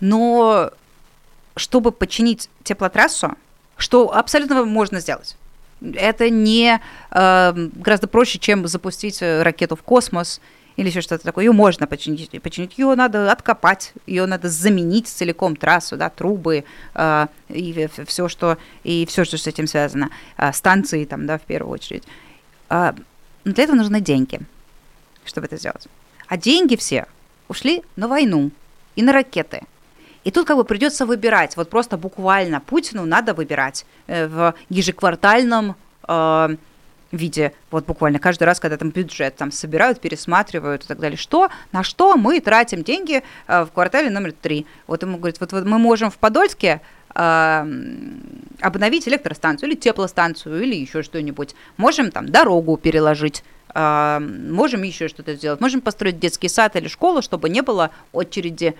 [0.00, 0.70] Но
[1.56, 3.34] чтобы починить теплотрассу,
[3.76, 5.36] что абсолютно можно сделать.
[5.80, 6.80] Это не
[7.10, 10.40] э, гораздо проще, чем запустить э, ракету в космос
[10.78, 11.46] или еще что-то такое.
[11.46, 12.78] Ее можно починить, починить.
[12.78, 16.64] Ее надо откопать, ее надо заменить целиком трассу, да, трубы
[16.94, 21.42] э, и все, что и все, что с этим связано, э, станции там, да, в
[21.42, 22.04] первую очередь.
[22.70, 22.92] Э,
[23.44, 24.38] для этого нужны деньги,
[25.24, 25.88] чтобы это сделать.
[26.28, 27.06] А деньги все
[27.48, 28.52] ушли на войну
[28.94, 29.62] и на ракеты.
[30.22, 35.74] И тут как бы придется выбирать, вот просто буквально Путину надо выбирать э, в ежеквартальном
[37.16, 41.48] виде, вот буквально каждый раз, когда там бюджет там собирают, пересматривают и так далее, что,
[41.72, 44.66] на что мы тратим деньги э, в квартале номер три.
[44.86, 46.80] Вот ему говорит, вот, вот мы можем в Подольске
[47.14, 47.66] э,
[48.60, 51.54] обновить электростанцию или теплостанцию или еще что-нибудь.
[51.76, 53.42] Можем там дорогу переложить,
[53.74, 58.74] э, можем еще что-то сделать, можем построить детский сад или школу, чтобы не было очереди.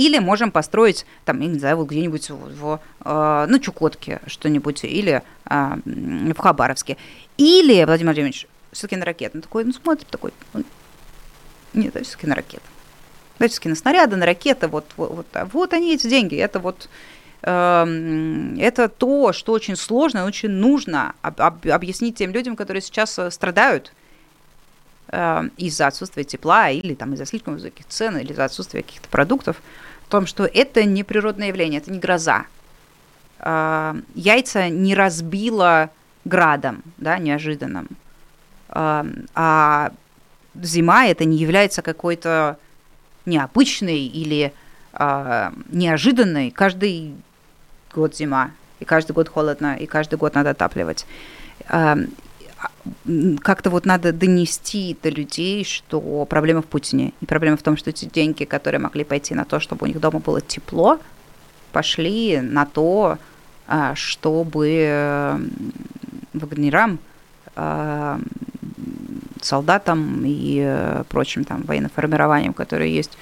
[0.00, 4.20] Э, или можем построить, там, я не знаю, вот где-нибудь в, в э, ну, Чукотке
[4.26, 6.96] что-нибудь, или э, в Хабаровске.
[7.36, 9.38] Или, Владимир Владимирович, все-таки на ракету.
[9.38, 10.64] Он такой, ну, смотрит, такой, ну,
[11.74, 12.34] нет, это все-таки на.
[12.34, 16.88] Давайте все-таки на снаряды, на ракеты, вот, вот, вот, вот они, эти деньги, это вот
[17.42, 23.94] эм, это то, что очень сложно, очень нужно объяснить тем людям, которые сейчас э, страдают
[25.08, 29.62] эм, из-за отсутствия тепла или там из-за слишком высоких цен или из-за отсутствия каких-то продуктов
[30.10, 32.44] том, что это не природное явление, это не гроза.
[33.38, 35.90] А, яйца не разбило
[36.24, 37.88] градом, да, неожиданным.
[38.68, 39.92] А, а
[40.54, 42.58] зима это не является какой-то
[43.24, 44.52] необычной или
[44.92, 46.50] а, неожиданной.
[46.50, 47.14] Каждый
[47.94, 48.50] год зима,
[48.80, 51.06] и каждый год холодно, и каждый год надо отапливать.
[53.40, 57.12] Как-то вот надо донести до людей, что проблема в Путине.
[57.20, 60.00] И проблема в том, что эти деньги, которые могли пойти на то, чтобы у них
[60.00, 60.98] дома было тепло,
[61.72, 63.18] пошли на то,
[63.66, 65.38] а, чтобы
[66.32, 66.98] вагнерам,
[67.54, 68.20] а,
[69.42, 73.16] солдатам и э, прочим там военным формированиям, которые есть,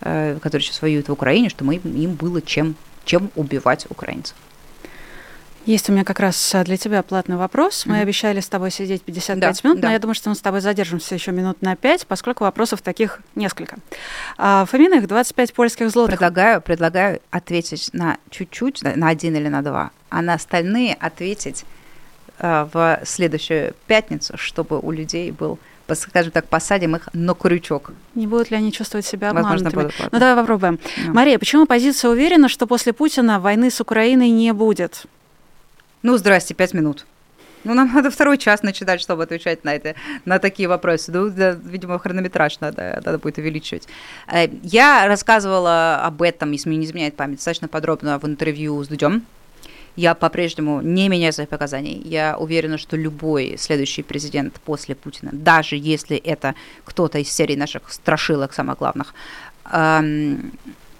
[0.00, 4.36] э, которые сейчас воюют в Украине, чтобы им было чем, чем убивать украинцев.
[5.66, 7.86] Есть у меня как раз для тебя платный вопрос.
[7.86, 8.02] Мы mm-hmm.
[8.02, 9.88] обещали с тобой сидеть 55 да, минут, да.
[9.88, 13.20] но я думаю, что мы с тобой задержимся еще минут на 5, поскольку вопросов таких
[13.34, 13.76] несколько.
[14.36, 16.18] А, Фоминых 25 польских злотых.
[16.18, 21.64] Предлагаю, предлагаю ответить на чуть-чуть, на один или на два, а на остальные ответить
[22.38, 25.58] а, в следующую пятницу, чтобы у людей был
[25.92, 27.92] скажем так, посадим их на крючок.
[28.14, 29.64] Не будут ли они чувствовать себя обманутыми?
[29.64, 30.78] Возможно, будут, ну, давай попробуем.
[31.04, 31.12] No.
[31.12, 35.04] Мария, почему оппозиция уверена, что после Путина войны с Украиной не будет?
[36.04, 37.06] Ну, здрасте, пять минут.
[37.64, 39.94] Ну, нам надо второй час начинать, чтобы отвечать на, это,
[40.26, 41.10] на такие вопросы.
[41.10, 43.88] Ну, да, видимо, хронометраж надо, надо будет увеличивать.
[44.30, 49.24] Э, я рассказывала об этом, если не изменяет память, достаточно подробно в интервью с Дудем.
[49.96, 52.02] Я по-прежнему не меняю своих показаний.
[52.04, 57.90] Я уверена, что любой следующий президент после Путина, даже если это кто-то из серии наших
[57.90, 59.14] страшилок, самых главных,
[59.72, 60.52] эм,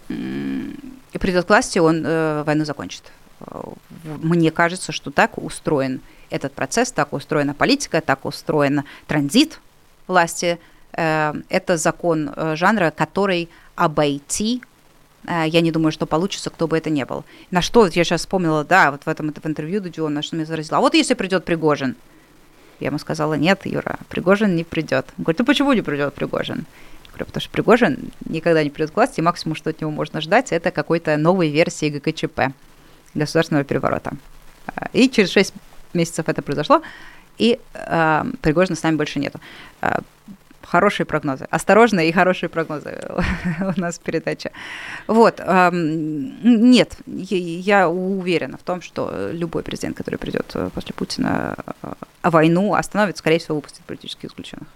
[0.09, 3.03] придет к власти, он э, войну закончит
[4.05, 9.61] мне кажется, что так устроен этот процесс, так устроена политика, так устроен транзит
[10.07, 10.59] власти.
[10.93, 14.63] Э, это закон э, жанра, который обойти
[15.27, 17.25] э, я не думаю, что получится, кто бы это ни был.
[17.51, 20.47] На что я сейчас вспомнила, да, вот в этом в интервью Дудю, на что меня
[20.47, 20.79] заразило.
[20.79, 21.97] А вот если придет Пригожин?
[22.81, 25.07] Я ему сказала, нет, Юра, Пригожин не придет.
[25.17, 26.67] Он говорит, ну почему не придет Пригожин?
[27.09, 30.51] Говорю, потому что Пригожин никогда не придет к власти, максимум, что от него можно ждать,
[30.51, 32.53] это какой-то новой версии ГКЧП
[33.15, 34.13] государственного переворота.
[34.93, 35.55] И через 6
[35.93, 36.83] месяцев это произошло,
[37.39, 39.41] и э, Пригожина с нами больше нету.
[39.81, 39.99] Э,
[40.63, 41.47] хорошие прогнозы.
[41.51, 43.01] Осторожные и хорошие прогнозы
[43.77, 44.51] у нас передача.
[45.07, 45.41] Вот.
[45.41, 51.93] Э, нет, я уверена в том, что любой президент, который придет э, после Путина, э,
[52.23, 54.69] войну остановит, скорее всего, выпустит политических исключенных.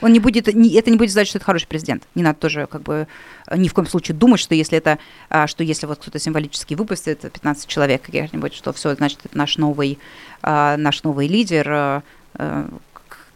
[0.00, 2.04] Он не будет, это не будет значить, что это хороший президент.
[2.14, 3.06] Не надо тоже как бы
[3.54, 4.98] ни в коем случае думать, что если это,
[5.28, 9.98] а, что если вот кто-то символически выпустит 15 человек каких-нибудь, что все, значит, наш новый,
[10.42, 12.02] а, наш новый лидер, а,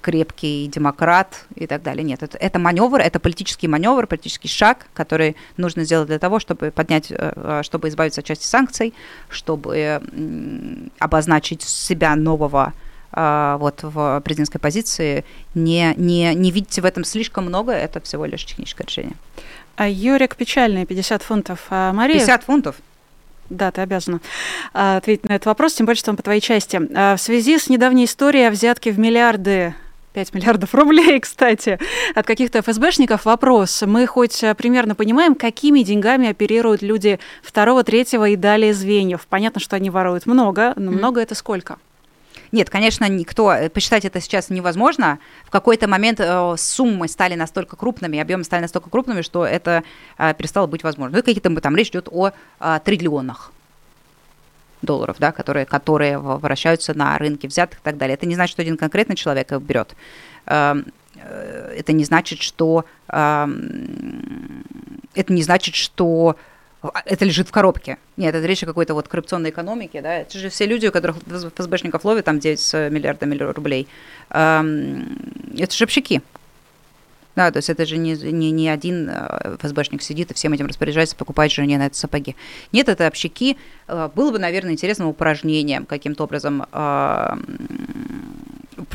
[0.00, 2.04] крепкий демократ и так далее.
[2.04, 6.70] Нет, это, это маневр, это политический маневр, политический шаг, который нужно сделать для того, чтобы
[6.70, 7.10] поднять,
[7.62, 8.92] чтобы избавиться от части санкций,
[9.30, 10.02] чтобы
[10.98, 12.74] обозначить себя нового
[13.14, 18.44] вот в президентской позиции, не, не, не видите в этом слишком много, это всего лишь
[18.44, 19.14] техническое решение.
[19.76, 21.66] А Юрик печальный, 50 фунтов.
[21.70, 22.18] А Мария...
[22.18, 22.76] 50 фунтов?
[23.50, 24.20] Да, ты обязана
[24.72, 26.76] а, ответить на этот вопрос, тем более, что он по твоей части.
[26.76, 29.74] В связи с недавней историей о взятке в миллиарды
[30.14, 31.78] 5 миллиардов рублей, кстати,
[32.14, 33.82] от каких-то ФСБшников вопрос.
[33.82, 39.26] Мы хоть примерно понимаем, какими деньгами оперируют люди второго, третьего и далее звеньев.
[39.28, 41.78] Понятно, что они воруют много, но много это сколько?
[42.52, 45.18] Нет, конечно, никто, э, посчитать это сейчас невозможно.
[45.44, 49.82] В какой-то момент э, суммы стали настолько крупными, объемы стали настолько крупными, что это
[50.18, 51.18] э, перестало быть возможным.
[51.18, 52.30] Ну, какие-то там речь идет о
[52.60, 53.52] э, триллионах
[54.82, 58.14] долларов, да, которые, которые вращаются на рынке взятых и так далее.
[58.14, 59.96] Это не значит, что один конкретный человек их берет.
[60.46, 64.64] Эм, это не значит, что эм,
[65.14, 66.36] это не значит, что
[67.04, 67.98] это лежит в коробке.
[68.16, 70.18] Нет, это речь о какой-то вот коррупционной экономике, да.
[70.18, 73.88] Это же все люди, у которых ФСБшников ловят там 9 миллиардов рублей.
[74.30, 74.62] Это
[75.70, 76.22] же общаки.
[77.36, 80.66] Да, то есть это же не, не, не один э, ФСБшник сидит и всем этим
[80.66, 82.36] распоряжается, покупает жене на это сапоги.
[82.70, 83.56] Нет, это общаки.
[83.88, 86.64] Э, было бы, наверное, интересным упражнением каким-то образом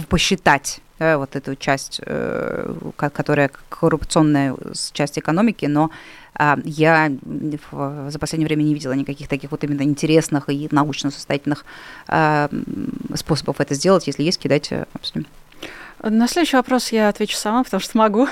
[0.07, 2.01] посчитать да, вот эту часть,
[2.95, 4.55] которая коррупционная
[4.93, 5.91] часть экономики, но
[6.63, 7.11] я
[7.71, 11.65] за последнее время не видела никаких таких вот именно интересных и научно состоятельных
[13.15, 14.07] способов это сделать.
[14.07, 15.25] Если есть, кидайте обсудим.
[16.01, 18.29] На следующий вопрос я отвечу сама, потому что могу.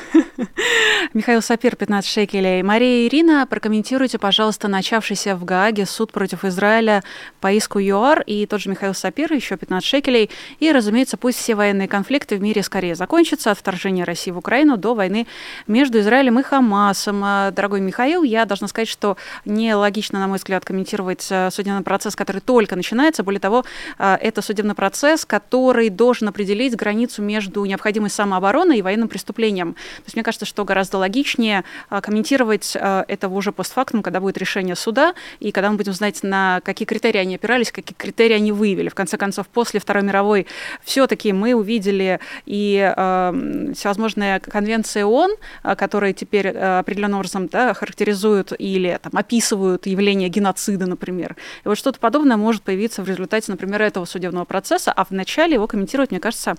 [1.13, 2.63] Михаил Сапир, 15 шекелей.
[2.63, 7.03] Мария Ирина, прокомментируйте, пожалуйста, начавшийся в Гааге суд против Израиля
[7.41, 10.29] по иску ЮАР и тот же Михаил Сапир, еще 15 шекелей.
[10.59, 14.77] И, разумеется, пусть все военные конфликты в мире скорее закончатся от вторжения России в Украину
[14.77, 15.27] до войны
[15.67, 17.21] между Израилем и Хамасом.
[17.21, 22.15] А, дорогой Михаил, я должна сказать, что нелогично, на мой взгляд, комментировать а, судебный процесс,
[22.15, 23.23] который только начинается.
[23.23, 23.65] Более того,
[23.97, 29.73] а, это судебный процесс, который должен определить границу между между необходимой самообороной и военным преступлением.
[29.73, 34.37] То есть мне кажется, что гораздо логичнее а, комментировать а, это уже постфактум, когда будет
[34.37, 38.51] решение суда, и когда мы будем знать, на какие критерии они опирались, какие критерии они
[38.51, 38.89] выявили.
[38.89, 40.45] В конце концов, после Второй мировой
[40.83, 45.31] все-таки мы увидели и э, всевозможные конвенции ООН,
[45.77, 51.35] которые теперь определенным образом да, характеризуют или там, описывают явление геноцида, например.
[51.65, 55.55] И вот что-то подобное может появиться в результате, например, этого судебного процесса, а в начале
[55.55, 56.55] его комментировать, мне кажется,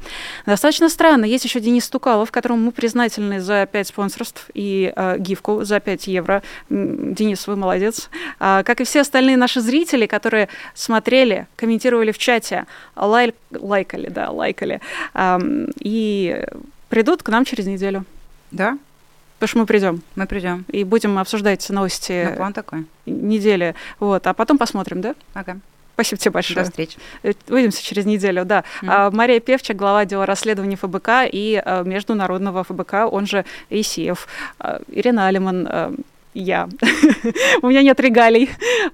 [0.46, 1.24] достаточно Довольно странно.
[1.26, 6.06] Есть еще Денис Тукалов, которому мы признательны за 5 спонсорств и э, гифку за 5
[6.06, 6.42] евро.
[6.70, 8.08] Денис, вы молодец.
[8.40, 12.64] А, как и все остальные наши зрители, которые смотрели, комментировали в чате,
[12.96, 14.80] лай, лайкали, да, лайкали.
[15.12, 15.38] А,
[15.78, 16.42] и
[16.88, 18.04] придут к нам через неделю.
[18.50, 18.78] Да,
[19.38, 20.02] Потому что мы придем.
[20.16, 20.64] Мы придем.
[20.68, 22.86] И будем обсуждать новости ну, план такой.
[23.06, 23.74] недели.
[24.00, 24.26] Вот.
[24.26, 25.14] А потом посмотрим, да?
[25.34, 25.58] Ага.
[25.98, 26.64] Спасибо тебе большое.
[26.64, 26.96] До встречи.
[27.24, 28.62] Э, увидимся через неделю, да.
[28.82, 29.12] Mm.
[29.16, 34.28] Мария Певчик, глава отдела расследований ФБК и э, Международного ФБК, он же ИСИФ.
[34.60, 35.90] А, Ирина Алиман, э,
[36.34, 36.68] я.
[37.62, 38.50] У меня нет регалий,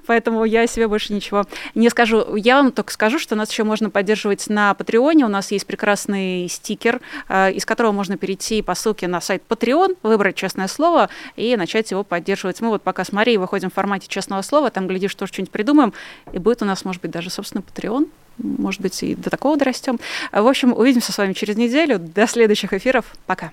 [0.07, 2.37] поэтому я себе больше ничего не скажу.
[2.37, 5.25] Я вам только скажу, что нас еще можно поддерживать на Патреоне.
[5.25, 9.97] У нас есть прекрасный стикер, э, из которого можно перейти по ссылке на сайт Patreon,
[10.03, 12.61] выбрать честное слово и начать его поддерживать.
[12.61, 15.93] Мы вот пока с Марией выходим в формате честного слова, там, глядишь, тоже что-нибудь придумаем,
[16.33, 18.09] и будет у нас, может быть, даже, собственно, Patreon.
[18.39, 20.01] Может быть, и до такого дорастем.
[20.33, 21.99] В общем, увидимся с вами через неделю.
[22.01, 23.05] До следующих эфиров.
[23.27, 23.53] Пока.